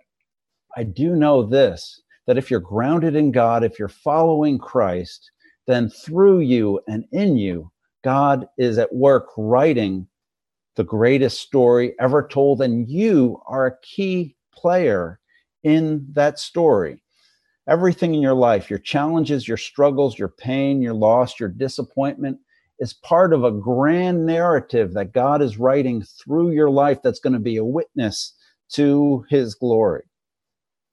I 0.77 0.83
do 0.83 1.15
know 1.15 1.43
this 1.43 2.01
that 2.25 2.37
if 2.37 2.49
you're 2.49 2.59
grounded 2.61 3.15
in 3.15 3.31
God, 3.31 3.63
if 3.63 3.77
you're 3.77 3.89
following 3.89 4.57
Christ, 4.57 5.29
then 5.67 5.89
through 5.89 6.39
you 6.39 6.79
and 6.87 7.05
in 7.11 7.35
you, 7.35 7.69
God 8.03 8.47
is 8.57 8.77
at 8.77 8.93
work 8.93 9.27
writing 9.37 10.07
the 10.75 10.83
greatest 10.83 11.41
story 11.41 11.95
ever 11.99 12.27
told, 12.27 12.61
and 12.61 12.89
you 12.89 13.41
are 13.47 13.67
a 13.67 13.77
key 13.81 14.35
player 14.53 15.19
in 15.63 16.05
that 16.13 16.39
story. 16.39 17.01
Everything 17.67 18.13
in 18.13 18.21
your 18.21 18.33
life, 18.33 18.69
your 18.69 18.79
challenges, 18.79 19.47
your 19.47 19.57
struggles, 19.57 20.19
your 20.19 20.27
pain, 20.27 20.81
your 20.81 20.93
loss, 20.93 21.39
your 21.39 21.49
disappointment, 21.49 22.37
is 22.79 22.93
part 22.93 23.33
of 23.33 23.43
a 23.43 23.51
grand 23.51 24.25
narrative 24.25 24.93
that 24.93 25.13
God 25.13 25.41
is 25.41 25.57
writing 25.57 26.03
through 26.03 26.51
your 26.51 26.69
life 26.69 27.01
that's 27.01 27.19
going 27.19 27.33
to 27.33 27.39
be 27.39 27.57
a 27.57 27.63
witness 27.63 28.33
to 28.73 29.23
his 29.29 29.55
glory. 29.55 30.03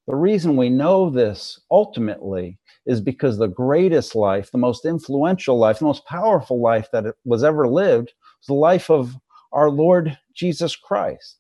The 0.06 0.16
reason 0.16 0.56
we 0.56 0.70
know 0.70 1.10
this 1.10 1.60
ultimately 1.70 2.58
is 2.86 3.00
because 3.00 3.38
the 3.38 3.48
greatest 3.48 4.14
life, 4.14 4.50
the 4.50 4.58
most 4.58 4.84
influential 4.84 5.58
life, 5.58 5.78
the 5.78 5.84
most 5.84 6.06
powerful 6.06 6.60
life 6.60 6.88
that 6.92 7.14
was 7.24 7.44
ever 7.44 7.68
lived 7.68 8.12
was 8.40 8.46
the 8.46 8.54
life 8.54 8.90
of 8.90 9.16
our 9.52 9.70
Lord 9.70 10.18
Jesus 10.34 10.76
Christ. 10.76 11.38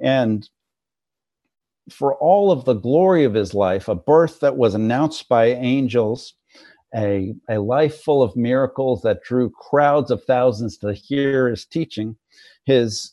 And 0.00 0.48
for 1.90 2.14
all 2.16 2.50
of 2.50 2.64
the 2.64 2.74
glory 2.74 3.24
of 3.24 3.34
his 3.34 3.54
life, 3.54 3.88
a 3.88 3.94
birth 3.94 4.40
that 4.40 4.56
was 4.56 4.74
announced 4.74 5.28
by 5.28 5.46
angels, 5.46 6.34
a, 6.96 7.34
a 7.48 7.58
life 7.58 8.00
full 8.00 8.22
of 8.22 8.36
miracles 8.36 9.02
that 9.02 9.22
drew 9.22 9.50
crowds 9.50 10.10
of 10.10 10.24
thousands 10.24 10.78
to 10.78 10.92
hear 10.92 11.48
his 11.48 11.66
teaching, 11.66 12.16
his, 12.64 13.12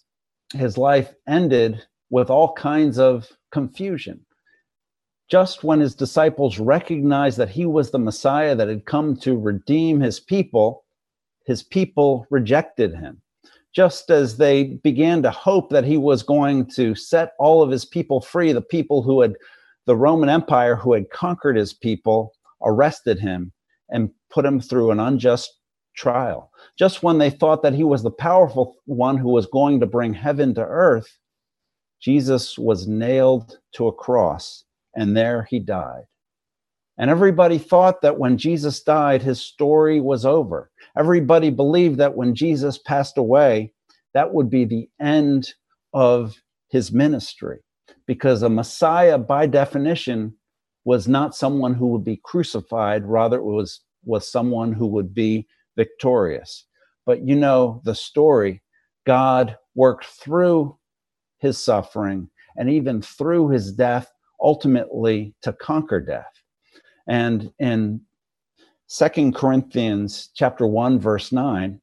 his 0.53 0.77
life 0.77 1.13
ended 1.27 1.83
with 2.09 2.29
all 2.29 2.53
kinds 2.53 2.99
of 2.99 3.29
confusion. 3.51 4.25
Just 5.29 5.63
when 5.63 5.79
his 5.79 5.95
disciples 5.95 6.59
recognized 6.59 7.37
that 7.37 7.49
he 7.49 7.65
was 7.65 7.91
the 7.91 7.99
Messiah 7.99 8.53
that 8.55 8.67
had 8.67 8.85
come 8.85 9.15
to 9.17 9.37
redeem 9.37 9.99
his 9.99 10.19
people, 10.19 10.83
his 11.45 11.63
people 11.63 12.27
rejected 12.29 12.93
him 12.93 13.21
just 13.73 14.09
as 14.09 14.37
they 14.37 14.65
began 14.83 15.21
to 15.23 15.31
hope 15.31 15.69
that 15.69 15.85
he 15.85 15.97
was 15.97 16.23
going 16.23 16.65
to 16.65 16.93
set 16.95 17.33
all 17.39 17.63
of 17.63 17.71
his 17.71 17.85
people 17.85 18.21
free, 18.21 18.51
the 18.51 18.61
people 18.61 19.01
who 19.01 19.21
had, 19.21 19.35
the 19.85 19.95
Roman 19.95 20.29
Empire 20.29 20.75
who 20.75 20.93
had 20.93 21.09
conquered 21.09 21.55
his 21.55 21.73
people, 21.73 22.33
arrested 22.63 23.19
him 23.19 23.51
and 23.89 24.09
put 24.29 24.45
him 24.45 24.59
through 24.59 24.91
an 24.91 24.99
unjust 24.99 25.51
trial. 25.95 26.51
Just 26.77 27.03
when 27.03 27.17
they 27.17 27.29
thought 27.29 27.63
that 27.63 27.73
he 27.73 27.83
was 27.83 28.03
the 28.03 28.11
powerful 28.11 28.75
one 28.85 29.17
who 29.17 29.29
was 29.29 29.45
going 29.47 29.79
to 29.79 29.85
bring 29.85 30.13
heaven 30.13 30.53
to 30.55 30.61
earth, 30.61 31.17
Jesus 32.01 32.57
was 32.57 32.87
nailed 32.87 33.59
to 33.73 33.87
a 33.87 33.93
cross, 33.93 34.63
and 34.95 35.15
there 35.15 35.43
he 35.49 35.59
died. 35.59 36.03
And 36.97 37.09
everybody 37.09 37.57
thought 37.57 38.01
that 38.01 38.19
when 38.19 38.37
Jesus 38.37 38.81
died, 38.81 39.21
his 39.21 39.41
story 39.41 39.99
was 39.99 40.25
over. 40.25 40.69
Everybody 40.97 41.49
believed 41.49 41.97
that 41.97 42.15
when 42.15 42.35
Jesus 42.35 42.77
passed 42.77 43.17
away, 43.17 43.73
that 44.13 44.33
would 44.33 44.49
be 44.49 44.65
the 44.65 44.89
end 44.99 45.53
of 45.93 46.35
his 46.69 46.91
ministry. 46.91 47.59
Because 48.07 48.43
a 48.43 48.49
Messiah, 48.49 49.17
by 49.17 49.47
definition, 49.47 50.35
was 50.83 51.07
not 51.07 51.35
someone 51.35 51.73
who 51.73 51.87
would 51.87 52.03
be 52.03 52.19
crucified, 52.23 53.05
rather, 53.05 53.37
it 53.37 53.43
was, 53.43 53.81
was 54.03 54.29
someone 54.29 54.73
who 54.73 54.87
would 54.87 55.13
be 55.13 55.47
victorious. 55.77 56.65
But 57.05 57.25
you 57.25 57.35
know 57.35 57.81
the 57.85 57.95
story 57.95 58.61
God 59.05 59.57
worked 59.75 60.05
through 60.05 60.77
his 61.39 61.57
suffering 61.57 62.29
and 62.57 62.69
even 62.69 63.01
through 63.01 63.49
his 63.49 63.71
death, 63.71 64.11
ultimately 64.41 65.33
to 65.41 65.53
conquer 65.53 65.99
death. 65.99 66.40
And 67.07 67.51
in 67.59 68.01
Second 68.87 69.35
Corinthians 69.35 70.29
chapter 70.35 70.67
1 70.67 70.99
verse 70.99 71.31
9, 71.31 71.79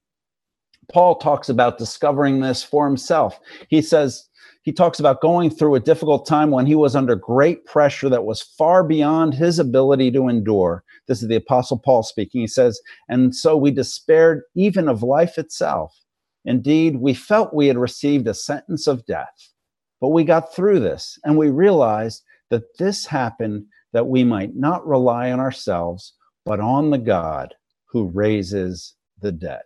Paul 0.93 1.17
talks 1.17 1.49
about 1.49 1.79
discovering 1.79 2.41
this 2.41 2.63
for 2.63 2.87
himself. 2.87 3.39
He 3.69 3.83
says 3.83 4.29
he 4.63 4.73
talks 4.73 5.01
about 5.01 5.21
going 5.21 5.51
through 5.51 5.75
a 5.75 5.81
difficult 5.81 6.27
time 6.27 6.51
when 6.51 6.67
he 6.67 6.75
was 6.75 6.97
under 6.97 7.15
great 7.15 7.65
pressure 7.65 8.09
that 8.09 8.25
was 8.25 8.43
far 8.43 8.85
beyond 8.85 9.35
his 9.35 9.59
ability 9.59 10.11
to 10.13 10.29
endure. 10.29 10.85
This 11.07 11.23
is 11.23 11.29
the 11.29 11.37
apostle 11.37 11.79
Paul 11.79 12.03
speaking. 12.03 12.43
He 12.43 12.47
says, 12.47 12.81
"And 13.09 13.35
so 13.35 13.57
we 13.57 13.71
despaired 13.71 14.43
even 14.55 14.89
of 14.89 15.03
life 15.03 15.39
itself. 15.39 15.95
Indeed, 16.45 16.97
we 16.97 17.15
felt 17.15 17.55
we 17.55 17.67
had 17.69 17.79
received 17.79 18.27
a 18.27 18.35
sentence 18.35 18.87
of 18.87 19.07
death. 19.07 19.53
But 20.01 20.11
we 20.11 20.25
got 20.25 20.55
through 20.55 20.81
this 20.81 21.19
and 21.25 21.37
we 21.37 21.51
realized 21.51 22.23
that 22.51 22.77
this 22.79 23.07
happened 23.07 23.67
that 23.93 24.07
we 24.09 24.25
might 24.25 24.57
not 24.57 24.87
rely 24.87 25.33
on 25.33 25.41
ourselves, 25.41 26.15
but 26.47 26.61
on 26.61 26.91
the 26.91 26.99
God 26.99 27.55
who 27.91 28.11
raises 28.15 28.95
the 29.21 29.33
dead. 29.33 29.63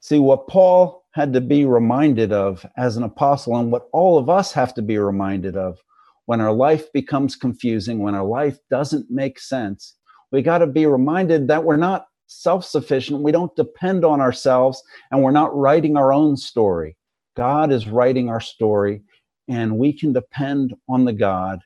See, 0.00 0.18
what 0.18 0.48
Paul 0.48 1.04
had 1.12 1.32
to 1.32 1.40
be 1.40 1.64
reminded 1.64 2.32
of 2.32 2.66
as 2.76 2.96
an 2.96 3.02
apostle, 3.02 3.56
and 3.56 3.72
what 3.72 3.88
all 3.92 4.18
of 4.18 4.28
us 4.30 4.52
have 4.52 4.74
to 4.74 4.82
be 4.82 4.98
reminded 4.98 5.56
of 5.56 5.78
when 6.26 6.40
our 6.40 6.52
life 6.52 6.92
becomes 6.92 7.36
confusing, 7.36 8.00
when 8.00 8.14
our 8.14 8.24
life 8.24 8.58
doesn't 8.70 9.10
make 9.10 9.38
sense, 9.40 9.96
we 10.32 10.42
got 10.42 10.58
to 10.58 10.66
be 10.66 10.86
reminded 10.86 11.48
that 11.48 11.64
we're 11.64 11.76
not 11.76 12.06
self 12.26 12.64
sufficient. 12.64 13.22
We 13.22 13.32
don't 13.32 13.54
depend 13.56 14.04
on 14.04 14.20
ourselves, 14.20 14.82
and 15.10 15.22
we're 15.22 15.30
not 15.30 15.56
writing 15.56 15.96
our 15.96 16.12
own 16.12 16.36
story. 16.36 16.96
God 17.36 17.72
is 17.72 17.88
writing 17.88 18.28
our 18.28 18.40
story, 18.40 19.02
and 19.48 19.78
we 19.78 19.92
can 19.92 20.12
depend 20.12 20.74
on 20.88 21.04
the 21.06 21.12
God 21.14 21.60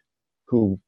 who 0.48 0.78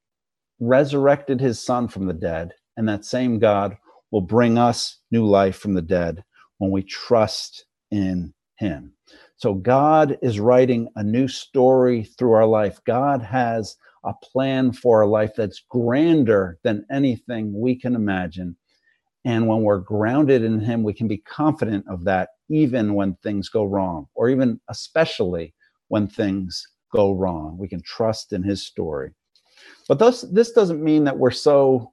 resurrected 0.61 1.41
his 1.41 1.61
son 1.65 1.89
from 1.89 2.07
the 2.07 2.15
dead, 2.15 2.53
and 2.77 2.89
that 2.89 3.05
same 3.05 3.39
God 3.39 3.77
will 4.13 4.23
bring 4.23 4.59
us 4.59 4.99
new 5.11 5.27
life 5.27 5.57
from 5.59 5.75
the 5.75 5.83
dead 5.83 6.25
when 6.59 6.71
we 6.71 6.83
trust 6.85 7.67
in 7.91 8.35
him. 8.59 8.95
So 9.37 9.55
God 9.55 10.19
is 10.23 10.41
writing 10.41 10.89
a 10.97 11.05
new 11.05 11.29
story 11.29 12.05
through 12.05 12.33
our 12.33 12.47
life. 12.47 12.81
God 12.87 13.23
has 13.23 13.77
a 14.05 14.15
plan 14.15 14.73
for 14.73 15.03
our 15.03 15.09
life 15.09 15.33
that's 15.37 15.65
grander 15.71 16.59
than 16.65 16.87
anything 16.91 17.53
we 17.59 17.77
can 17.79 17.95
imagine. 17.97 18.57
And 19.25 19.49
when 19.49 19.63
we're 19.63 19.81
grounded 19.81 20.45
in 20.45 20.61
Him, 20.61 20.85
we 20.85 20.95
can 20.95 21.09
be 21.09 21.19
confident 21.19 21.87
of 21.89 22.05
that, 22.07 22.31
even 22.51 22.95
when 22.95 23.17
things 23.23 23.51
go 23.51 23.65
wrong, 23.65 24.09
or 24.17 24.31
even 24.31 24.61
especially 24.71 25.55
when 25.91 26.09
things 26.09 26.65
go 26.95 27.13
wrong. 27.13 27.59
We 27.59 27.69
can 27.69 27.83
trust 27.83 28.35
in 28.35 28.45
His 28.45 28.67
story. 28.67 29.13
But 29.89 29.99
this, 29.99 30.23
this 30.23 30.53
doesn't 30.53 30.83
mean 30.83 31.05
that 31.05 31.19
we're 31.19 31.31
so 31.31 31.93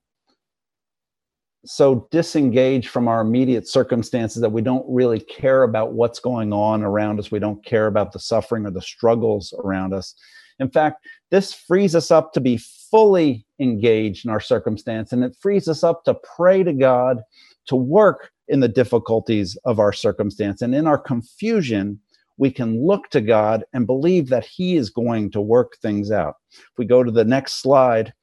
so 1.68 2.08
disengaged 2.12 2.90
from 2.90 3.08
our 3.08 3.22
immediate 3.22 3.68
circumstances 3.68 4.42
that 4.42 4.52
we 4.52 4.62
don't 4.62 4.86
really 4.88 5.20
care 5.20 5.64
about 5.64 5.94
what's 5.94 6.20
going 6.20 6.54
on 6.54 6.84
around 6.84 7.20
us. 7.20 7.32
We 7.32 7.40
don't 7.40 7.64
care 7.66 7.88
about 7.88 8.12
the 8.12 8.20
suffering 8.20 8.66
or 8.66 8.72
the 8.72 8.82
struggles 8.82 9.54
around 9.64 9.94
us. 9.94 10.16
In 10.60 10.70
fact, 10.70 11.06
this 11.32 11.54
frees 11.54 11.96
us 11.96 12.12
up 12.12 12.34
to 12.34 12.40
be 12.40 12.58
fully 12.58 13.46
engaged 13.60 14.26
in 14.26 14.32
our 14.32 14.40
circumstance 14.40 15.12
and 15.12 15.24
it 15.24 15.36
frees 15.40 15.68
us 15.68 15.84
up 15.84 16.04
to 16.06 16.14
pray 16.36 16.64
to 16.64 16.72
God, 16.72 17.22
to 17.68 17.76
work 17.76 18.32
in 18.48 18.60
the 18.60 18.68
difficulties 18.68 19.58
of 19.66 19.80
our 19.80 19.92
circumstance. 19.92 20.62
And 20.62 20.76
in 20.76 20.86
our 20.86 21.00
confusion, 21.00 22.00
we 22.38 22.52
can 22.52 22.86
look 22.86 23.10
to 23.10 23.22
God 23.22 23.64
and 23.74 23.88
believe 23.88 24.30
that 24.30 24.46
He 24.46 24.76
is 24.76 24.90
going 24.90 25.32
to 25.32 25.42
work 25.42 25.78
things 25.82 26.12
out. 26.12 26.36
If 26.52 26.78
we 26.78 26.86
go 26.86 27.04
to 27.04 27.12
the 27.12 27.26
next 27.26 27.62
slide, 27.62 28.14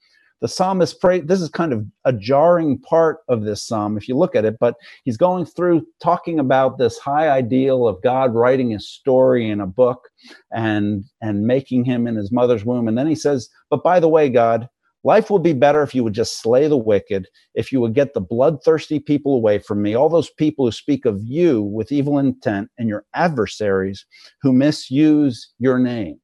the 0.42 0.48
psalmist 0.48 1.00
pray 1.00 1.20
this 1.20 1.40
is 1.40 1.48
kind 1.48 1.72
of 1.72 1.86
a 2.04 2.12
jarring 2.12 2.76
part 2.80 3.18
of 3.28 3.44
this 3.44 3.62
psalm 3.62 3.96
if 3.96 4.08
you 4.08 4.16
look 4.16 4.34
at 4.34 4.44
it 4.44 4.56
but 4.58 4.74
he's 5.04 5.16
going 5.16 5.46
through 5.46 5.86
talking 6.02 6.40
about 6.40 6.78
this 6.78 6.98
high 6.98 7.30
ideal 7.30 7.86
of 7.86 8.02
god 8.02 8.34
writing 8.34 8.70
his 8.70 8.88
story 8.88 9.48
in 9.48 9.60
a 9.60 9.66
book 9.66 10.08
and 10.50 11.04
and 11.22 11.46
making 11.46 11.84
him 11.84 12.08
in 12.08 12.16
his 12.16 12.32
mother's 12.32 12.64
womb 12.64 12.88
and 12.88 12.98
then 12.98 13.06
he 13.06 13.14
says 13.14 13.48
but 13.70 13.84
by 13.84 14.00
the 14.00 14.08
way 14.08 14.28
god 14.28 14.68
Life 15.04 15.30
would 15.30 15.42
be 15.42 15.52
better 15.52 15.82
if 15.82 15.94
you 15.94 16.04
would 16.04 16.12
just 16.12 16.40
slay 16.40 16.68
the 16.68 16.76
wicked, 16.76 17.26
if 17.54 17.72
you 17.72 17.80
would 17.80 17.94
get 17.94 18.14
the 18.14 18.20
bloodthirsty 18.20 19.00
people 19.00 19.34
away 19.34 19.58
from 19.58 19.82
me, 19.82 19.94
all 19.94 20.08
those 20.08 20.30
people 20.30 20.64
who 20.64 20.72
speak 20.72 21.04
of 21.04 21.20
you 21.22 21.62
with 21.62 21.90
evil 21.90 22.18
intent, 22.18 22.70
and 22.78 22.88
your 22.88 23.04
adversaries 23.14 24.06
who 24.42 24.52
misuse 24.52 25.52
your 25.58 25.78
name. 25.78 26.20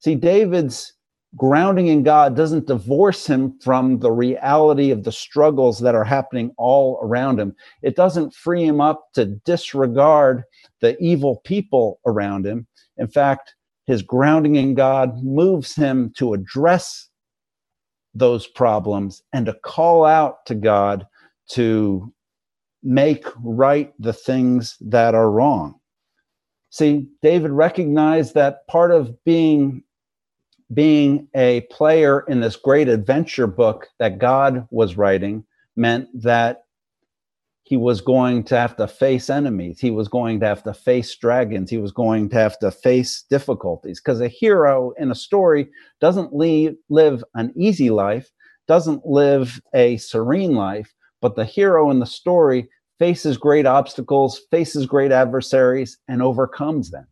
See, 0.00 0.16
David's 0.16 0.92
grounding 1.36 1.86
in 1.86 2.02
God 2.02 2.36
doesn't 2.36 2.66
divorce 2.66 3.26
him 3.26 3.58
from 3.60 3.98
the 3.98 4.12
reality 4.12 4.90
of 4.90 5.04
the 5.04 5.12
struggles 5.12 5.80
that 5.80 5.94
are 5.94 6.04
happening 6.04 6.52
all 6.58 6.98
around 7.02 7.40
him. 7.40 7.54
It 7.82 7.96
doesn't 7.96 8.34
free 8.34 8.64
him 8.64 8.80
up 8.80 9.04
to 9.14 9.26
disregard 9.44 10.42
the 10.80 10.96
evil 11.00 11.40
people 11.44 12.00
around 12.06 12.46
him. 12.46 12.66
In 12.98 13.08
fact, 13.08 13.54
his 13.86 14.02
grounding 14.02 14.56
in 14.56 14.74
God 14.74 15.22
moves 15.22 15.74
him 15.74 16.12
to 16.16 16.34
address 16.34 17.08
those 18.14 18.46
problems 18.46 19.22
and 19.32 19.46
to 19.46 19.54
call 19.54 20.04
out 20.04 20.46
to 20.46 20.54
God 20.54 21.06
to 21.50 22.12
make 22.82 23.26
right 23.42 23.92
the 23.98 24.12
things 24.12 24.76
that 24.80 25.14
are 25.14 25.30
wrong. 25.30 25.80
See, 26.70 27.08
David 27.22 27.50
recognized 27.50 28.34
that 28.34 28.66
part 28.66 28.90
of 28.90 29.22
being 29.24 29.82
being 30.72 31.28
a 31.34 31.60
player 31.70 32.20
in 32.26 32.40
this 32.40 32.56
great 32.56 32.88
adventure 32.88 33.46
book 33.46 33.86
that 33.98 34.18
God 34.18 34.66
was 34.70 34.96
writing 34.96 35.44
meant 35.76 36.08
that 36.22 36.63
he 37.64 37.78
was 37.78 38.02
going 38.02 38.44
to 38.44 38.56
have 38.56 38.76
to 38.76 38.86
face 38.86 39.30
enemies. 39.30 39.80
He 39.80 39.90
was 39.90 40.06
going 40.06 40.38
to 40.40 40.46
have 40.46 40.62
to 40.64 40.74
face 40.74 41.14
dragons. 41.16 41.70
He 41.70 41.78
was 41.78 41.92
going 41.92 42.28
to 42.28 42.36
have 42.36 42.58
to 42.58 42.70
face 42.70 43.24
difficulties 43.30 44.00
because 44.00 44.20
a 44.20 44.28
hero 44.28 44.92
in 44.98 45.10
a 45.10 45.14
story 45.14 45.70
doesn't 45.98 46.36
leave, 46.36 46.76
live 46.90 47.24
an 47.34 47.52
easy 47.56 47.88
life, 47.88 48.30
doesn't 48.68 49.06
live 49.06 49.62
a 49.74 49.96
serene 49.96 50.54
life, 50.54 50.94
but 51.22 51.36
the 51.36 51.44
hero 51.46 51.90
in 51.90 52.00
the 52.00 52.06
story 52.06 52.68
faces 52.98 53.38
great 53.38 53.64
obstacles, 53.64 54.42
faces 54.50 54.84
great 54.84 55.10
adversaries, 55.10 55.98
and 56.06 56.22
overcomes 56.22 56.90
them. 56.90 57.06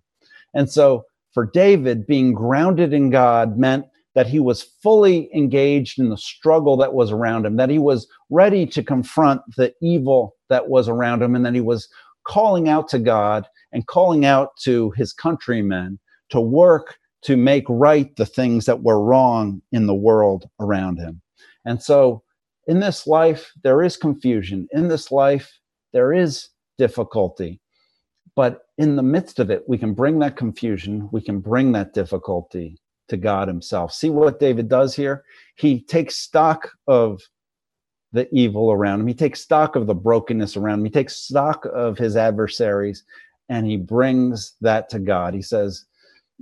And 0.52 0.70
so 0.70 1.04
for 1.32 1.46
David, 1.46 2.06
being 2.06 2.34
grounded 2.34 2.92
in 2.92 3.08
God 3.08 3.56
meant 3.56 3.86
that 4.14 4.26
he 4.26 4.38
was 4.38 4.62
fully 4.62 5.30
engaged 5.34 5.98
in 5.98 6.10
the 6.10 6.18
struggle 6.18 6.76
that 6.76 6.94
was 6.94 7.10
around 7.10 7.46
him, 7.46 7.56
that 7.56 7.70
he 7.70 7.78
was 7.78 8.06
ready 8.30 8.66
to 8.66 8.82
confront 8.82 9.40
the 9.56 9.72
evil 9.80 10.36
that 10.48 10.68
was 10.68 10.88
around 10.88 11.22
him, 11.22 11.34
and 11.34 11.44
that 11.46 11.54
he 11.54 11.60
was 11.60 11.88
calling 12.24 12.68
out 12.68 12.88
to 12.88 12.98
God 12.98 13.46
and 13.72 13.86
calling 13.86 14.24
out 14.24 14.56
to 14.62 14.90
his 14.90 15.12
countrymen 15.12 15.98
to 16.28 16.40
work 16.40 16.98
to 17.22 17.36
make 17.36 17.64
right 17.68 18.14
the 18.16 18.26
things 18.26 18.66
that 18.66 18.82
were 18.82 19.02
wrong 19.02 19.62
in 19.72 19.86
the 19.86 19.94
world 19.94 20.48
around 20.60 20.98
him. 20.98 21.20
And 21.64 21.82
so 21.82 22.22
in 22.66 22.80
this 22.80 23.06
life, 23.06 23.52
there 23.62 23.82
is 23.82 23.96
confusion. 23.96 24.68
In 24.72 24.88
this 24.88 25.10
life, 25.10 25.58
there 25.92 26.12
is 26.12 26.48
difficulty. 26.78 27.60
But 28.34 28.62
in 28.78 28.96
the 28.96 29.02
midst 29.02 29.38
of 29.38 29.50
it, 29.50 29.64
we 29.68 29.78
can 29.78 29.94
bring 29.94 30.18
that 30.20 30.36
confusion, 30.36 31.08
we 31.12 31.20
can 31.20 31.40
bring 31.40 31.72
that 31.72 31.92
difficulty 31.92 32.78
to 33.08 33.16
God 33.16 33.48
Himself. 33.48 33.92
See 33.92 34.10
what 34.10 34.40
David 34.40 34.68
does 34.68 34.94
here? 34.94 35.24
He 35.56 35.82
takes 35.82 36.16
stock 36.16 36.70
of 36.86 37.20
the 38.12 38.28
evil 38.34 38.70
around 38.72 39.00
him, 39.00 39.06
he 39.06 39.14
takes 39.14 39.40
stock 39.40 39.74
of 39.74 39.86
the 39.86 39.94
brokenness 39.94 40.56
around 40.56 40.80
him, 40.80 40.84
he 40.84 40.90
takes 40.90 41.16
stock 41.16 41.64
of 41.72 41.96
his 41.96 42.14
adversaries, 42.14 43.04
and 43.48 43.66
he 43.66 43.78
brings 43.78 44.54
that 44.60 44.90
to 44.90 44.98
God. 44.98 45.32
He 45.32 45.40
says, 45.40 45.86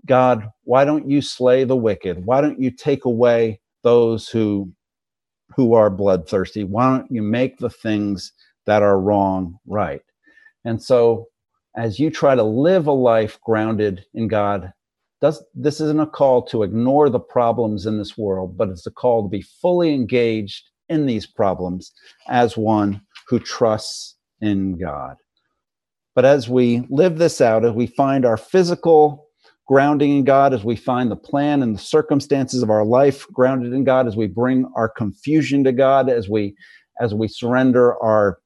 God, 0.04 0.48
why 0.64 0.84
don't 0.84 1.08
you 1.08 1.22
slay 1.22 1.62
the 1.62 1.76
wicked? 1.76 2.24
Why 2.24 2.40
don't 2.40 2.60
you 2.60 2.72
take 2.72 3.04
away 3.04 3.60
those 3.82 4.28
who 4.28 4.72
who 5.54 5.74
are 5.74 5.90
bloodthirsty? 5.90 6.64
Why 6.64 6.96
don't 6.96 7.10
you 7.10 7.22
make 7.22 7.58
the 7.58 7.70
things 7.70 8.32
that 8.66 8.82
are 8.82 9.00
wrong 9.00 9.58
right. 9.66 10.02
And 10.64 10.82
so, 10.82 11.26
as 11.76 11.98
you 11.98 12.10
try 12.10 12.34
to 12.34 12.42
live 12.42 12.86
a 12.86 12.92
life 12.92 13.38
grounded 13.44 14.04
in 14.14 14.28
God, 14.28 14.72
does, 15.20 15.44
this 15.54 15.80
isn't 15.80 16.00
a 16.00 16.06
call 16.06 16.42
to 16.46 16.62
ignore 16.62 17.10
the 17.10 17.20
problems 17.20 17.86
in 17.86 17.98
this 17.98 18.16
world, 18.16 18.56
but 18.56 18.68
it's 18.68 18.86
a 18.86 18.90
call 18.90 19.22
to 19.22 19.28
be 19.28 19.42
fully 19.42 19.94
engaged 19.94 20.64
in 20.88 21.06
these 21.06 21.26
problems 21.26 21.92
as 22.28 22.56
one 22.56 23.02
who 23.28 23.38
trusts 23.38 24.16
in 24.40 24.78
God. 24.78 25.16
But 26.14 26.24
as 26.24 26.48
we 26.48 26.86
live 26.90 27.18
this 27.18 27.40
out, 27.40 27.64
as 27.64 27.72
we 27.72 27.86
find 27.86 28.24
our 28.24 28.36
physical 28.36 29.26
grounding 29.68 30.16
in 30.16 30.24
God, 30.24 30.52
as 30.52 30.64
we 30.64 30.74
find 30.74 31.10
the 31.10 31.16
plan 31.16 31.62
and 31.62 31.76
the 31.76 31.80
circumstances 31.80 32.62
of 32.62 32.70
our 32.70 32.84
life 32.84 33.26
grounded 33.32 33.72
in 33.72 33.84
God, 33.84 34.08
as 34.08 34.16
we 34.16 34.26
bring 34.26 34.70
our 34.74 34.88
confusion 34.88 35.62
to 35.64 35.72
God, 35.72 36.08
as 36.10 36.28
we 36.28 36.56
as 37.00 37.14
we 37.14 37.28
surrender 37.28 37.96
our 38.02 38.40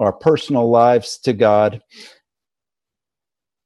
our 0.00 0.12
personal 0.12 0.68
lives 0.68 1.18
to 1.18 1.32
God, 1.32 1.80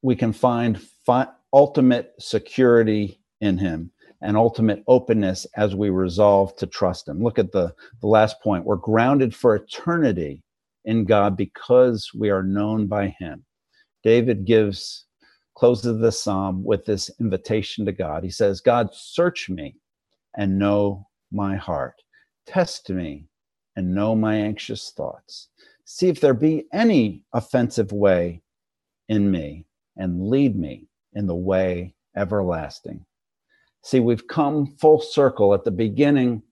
we 0.03 0.15
can 0.15 0.35
find 0.35 0.79
fi- 1.07 1.29
ultimate 1.57 2.13
security 2.19 3.19
in 3.41 3.57
Him 3.57 3.91
and 4.21 4.37
ultimate 4.37 4.85
openness 4.89 5.47
as 5.57 5.75
we 5.75 5.89
resolve 5.89 6.55
to 6.57 6.67
trust 6.67 7.09
Him. 7.09 7.23
Look 7.23 7.39
at 7.39 7.51
the, 7.51 7.75
the 8.03 8.07
last 8.07 8.43
point. 8.43 8.67
We're 8.67 8.77
grounded 8.77 9.35
for 9.35 9.57
eternity 9.57 10.43
in 10.85 11.07
God 11.07 11.35
because 11.35 12.11
we 12.15 12.29
are 12.29 12.43
known 12.43 12.87
by 12.89 13.17
Him. 13.19 13.43
David 14.05 14.45
gives, 14.45 15.07
closes 15.55 15.99
the 15.99 16.13
psalm 16.13 16.63
with 16.63 16.85
this 16.85 17.11
invitation 17.21 17.87
to 17.87 17.93
God. 17.93 18.23
He 18.23 18.31
says, 18.31 18.61
God, 18.61 18.91
search 18.93 19.49
me 19.49 19.77
and 20.37 20.59
know 20.59 21.09
my 21.33 21.57
heart. 21.57 21.95
Test 22.47 22.91
me 22.91 23.29
and 23.77 23.95
know 23.95 24.15
my 24.15 24.37
anxious 24.37 24.93
thoughts. 24.95 25.49
See 25.87 26.09
if 26.09 26.21
there 26.21 26.35
be 26.35 26.67
any 26.75 27.23
offensive 27.33 27.93
way 27.93 28.43
in 29.09 29.31
me 29.31 29.65
and 29.97 30.29
lead 30.29 30.55
me 30.55 30.89
in 31.17 31.27
the 31.27 31.35
way 31.35 31.95
everlasting. 32.15 33.05
See, 33.83 33.99
we've 33.99 34.29
come 34.29 34.77
full 34.79 35.01
circle. 35.01 35.55
At 35.55 35.65
the 35.65 35.71
beginning, 35.73 36.43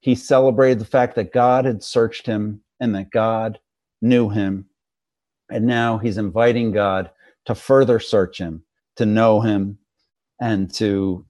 he 0.00 0.14
celebrated 0.14 0.78
the 0.78 0.86
fact 0.86 1.16
that 1.16 1.32
God 1.32 1.64
had 1.64 1.82
searched 1.82 2.24
him 2.24 2.60
and 2.80 2.94
that 2.94 3.10
God 3.10 3.58
knew 4.00 4.30
him. 4.30 4.66
And 5.50 5.66
now 5.66 5.98
he's 5.98 6.16
inviting 6.16 6.72
God 6.72 7.10
to 7.46 7.54
further 7.54 7.98
search 8.00 8.38
him, 8.38 8.62
to 8.96 9.04
know 9.04 9.40
him, 9.40 9.78
and 10.40 10.72
to 10.74 11.26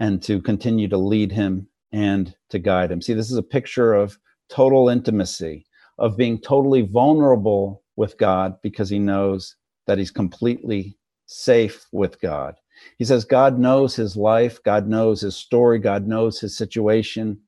and 0.00 0.22
to 0.24 0.40
continue 0.42 0.88
to 0.88 0.96
lead 0.96 1.30
him 1.30 1.68
and 1.92 2.34
to 2.50 2.58
guide 2.58 2.90
him. 2.90 3.00
See, 3.00 3.14
this 3.14 3.30
is 3.30 3.36
a 3.36 3.42
picture 3.42 3.94
of 3.94 4.18
total 4.48 4.88
intimacy, 4.88 5.66
of 5.98 6.16
being 6.16 6.40
totally 6.40 6.82
vulnerable 6.82 7.84
with 7.96 8.18
God 8.18 8.56
because 8.62 8.90
he 8.90 8.98
knows 8.98 9.54
that 9.86 9.98
he's 9.98 10.10
completely 10.10 10.96
safe 11.26 11.86
with 11.92 12.20
God. 12.20 12.54
He 12.98 13.04
says 13.04 13.24
God 13.24 13.58
knows 13.58 13.94
his 13.94 14.16
life, 14.16 14.62
God 14.64 14.88
knows 14.88 15.20
his 15.20 15.36
story, 15.36 15.78
God 15.78 16.06
knows 16.06 16.40
his 16.40 16.56
situation, 16.56 17.38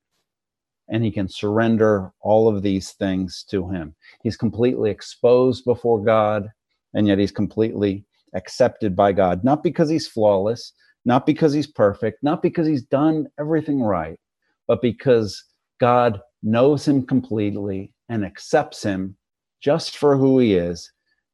and 0.89 1.03
he 1.03 1.11
can 1.11 1.27
surrender 1.27 2.11
all 2.21 2.47
of 2.47 2.61
these 2.63 2.91
things 2.93 3.45
to 3.49 3.69
him. 3.69 3.93
He's 4.23 4.37
completely 4.37 4.89
exposed 4.89 5.65
before 5.65 6.03
God, 6.03 6.49
and 6.93 7.07
yet 7.07 7.19
he's 7.19 7.31
completely 7.31 8.05
accepted 8.33 8.95
by 8.95 9.11
God, 9.11 9.43
not 9.43 9.63
because 9.63 9.89
he's 9.89 10.07
flawless, 10.07 10.73
not 11.05 11.25
because 11.25 11.53
he's 11.53 11.67
perfect, 11.67 12.23
not 12.23 12.41
because 12.41 12.67
he's 12.67 12.83
done 12.83 13.27
everything 13.39 13.81
right, 13.81 14.19
but 14.67 14.81
because 14.81 15.43
God 15.79 16.21
knows 16.43 16.87
him 16.87 17.05
completely 17.05 17.93
and 18.09 18.25
accepts 18.25 18.83
him 18.83 19.15
just 19.61 19.97
for 19.97 20.17
who 20.17 20.39
he 20.39 20.55
is 20.55 20.91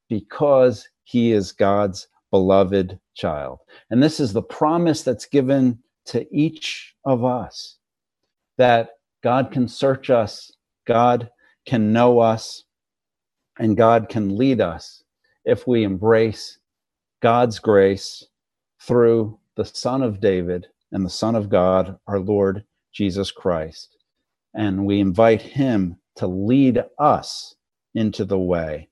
because 0.10 0.88
he 1.04 1.32
is 1.32 1.52
God's 1.52 2.08
beloved 2.34 3.00
child. 3.14 3.60
And 3.92 4.02
this 4.02 4.20
is 4.20 4.34
the 4.34 4.42
promise 4.42 5.04
that's 5.04 5.28
given 5.28 5.78
to 6.06 6.26
each 6.36 6.96
of 7.06 7.24
us 7.24 7.78
that 8.58 8.90
God 9.22 9.52
can 9.52 9.68
search 9.68 10.10
us, 10.10 10.52
God 10.88 11.30
can 11.68 11.94
know 11.94 12.18
us, 12.18 12.64
and 13.60 13.78
God 13.78 14.10
can 14.10 14.36
lead 14.36 14.62
us 14.62 15.04
if 15.46 15.68
we 15.68 15.84
embrace 15.84 16.58
God's 17.22 17.60
grace 17.60 18.26
through 18.82 19.38
the 19.56 19.66
Son 19.66 20.02
of 20.02 20.20
David 20.20 20.66
and 20.92 21.06
the 21.06 21.12
Son 21.12 21.36
of 21.36 21.50
God, 21.50 22.00
our 22.08 22.20
Lord 22.20 22.64
Jesus 22.92 23.30
Christ. 23.30 23.96
And 24.56 24.88
we 24.88 25.00
invite 25.00 25.44
him 25.44 25.98
to 26.16 26.26
lead 26.26 26.84
us 26.98 27.54
into 27.94 28.26
the 28.26 28.40
way 28.40 28.90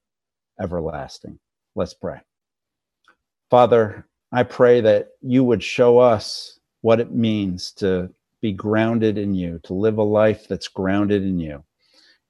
everlasting. 0.62 1.40
Let's 1.74 1.96
pray. 1.96 2.22
Father, 3.52 4.08
I 4.32 4.44
pray 4.44 4.80
that 4.80 5.10
you 5.22 5.44
would 5.44 5.62
show 5.62 6.00
us 6.00 6.58
what 6.80 7.02
it 7.02 7.12
means 7.12 7.74
to 7.74 8.10
be 8.42 8.54
grounded 8.54 9.18
in 9.18 9.36
you, 9.36 9.60
to 9.66 9.74
live 9.74 9.98
a 9.98 10.04
life 10.04 10.48
that's 10.48 10.70
grounded 10.70 11.24
in 11.24 11.38
you. 11.38 11.62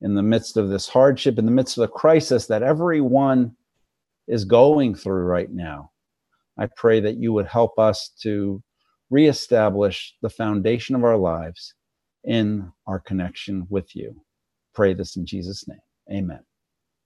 In 0.01 0.15
the 0.15 0.23
midst 0.23 0.57
of 0.57 0.69
this 0.69 0.89
hardship, 0.89 1.37
in 1.37 1.45
the 1.45 1.51
midst 1.51 1.77
of 1.77 1.83
the 1.83 1.93
crisis 1.93 2.47
that 2.47 2.63
everyone 2.63 3.55
is 4.27 4.45
going 4.45 4.95
through 4.95 5.23
right 5.25 5.51
now, 5.51 5.91
I 6.57 6.67
pray 6.75 6.99
that 7.01 7.17
you 7.17 7.33
would 7.33 7.45
help 7.45 7.77
us 7.77 8.09
to 8.23 8.61
reestablish 9.11 10.15
the 10.23 10.29
foundation 10.29 10.95
of 10.95 11.03
our 11.03 11.17
lives 11.17 11.75
in 12.23 12.71
our 12.87 12.99
connection 12.99 13.67
with 13.69 13.95
you. 13.95 14.19
Pray 14.73 14.95
this 14.95 15.17
in 15.17 15.27
Jesus' 15.27 15.67
name. 15.67 15.77
Amen. 16.11 16.39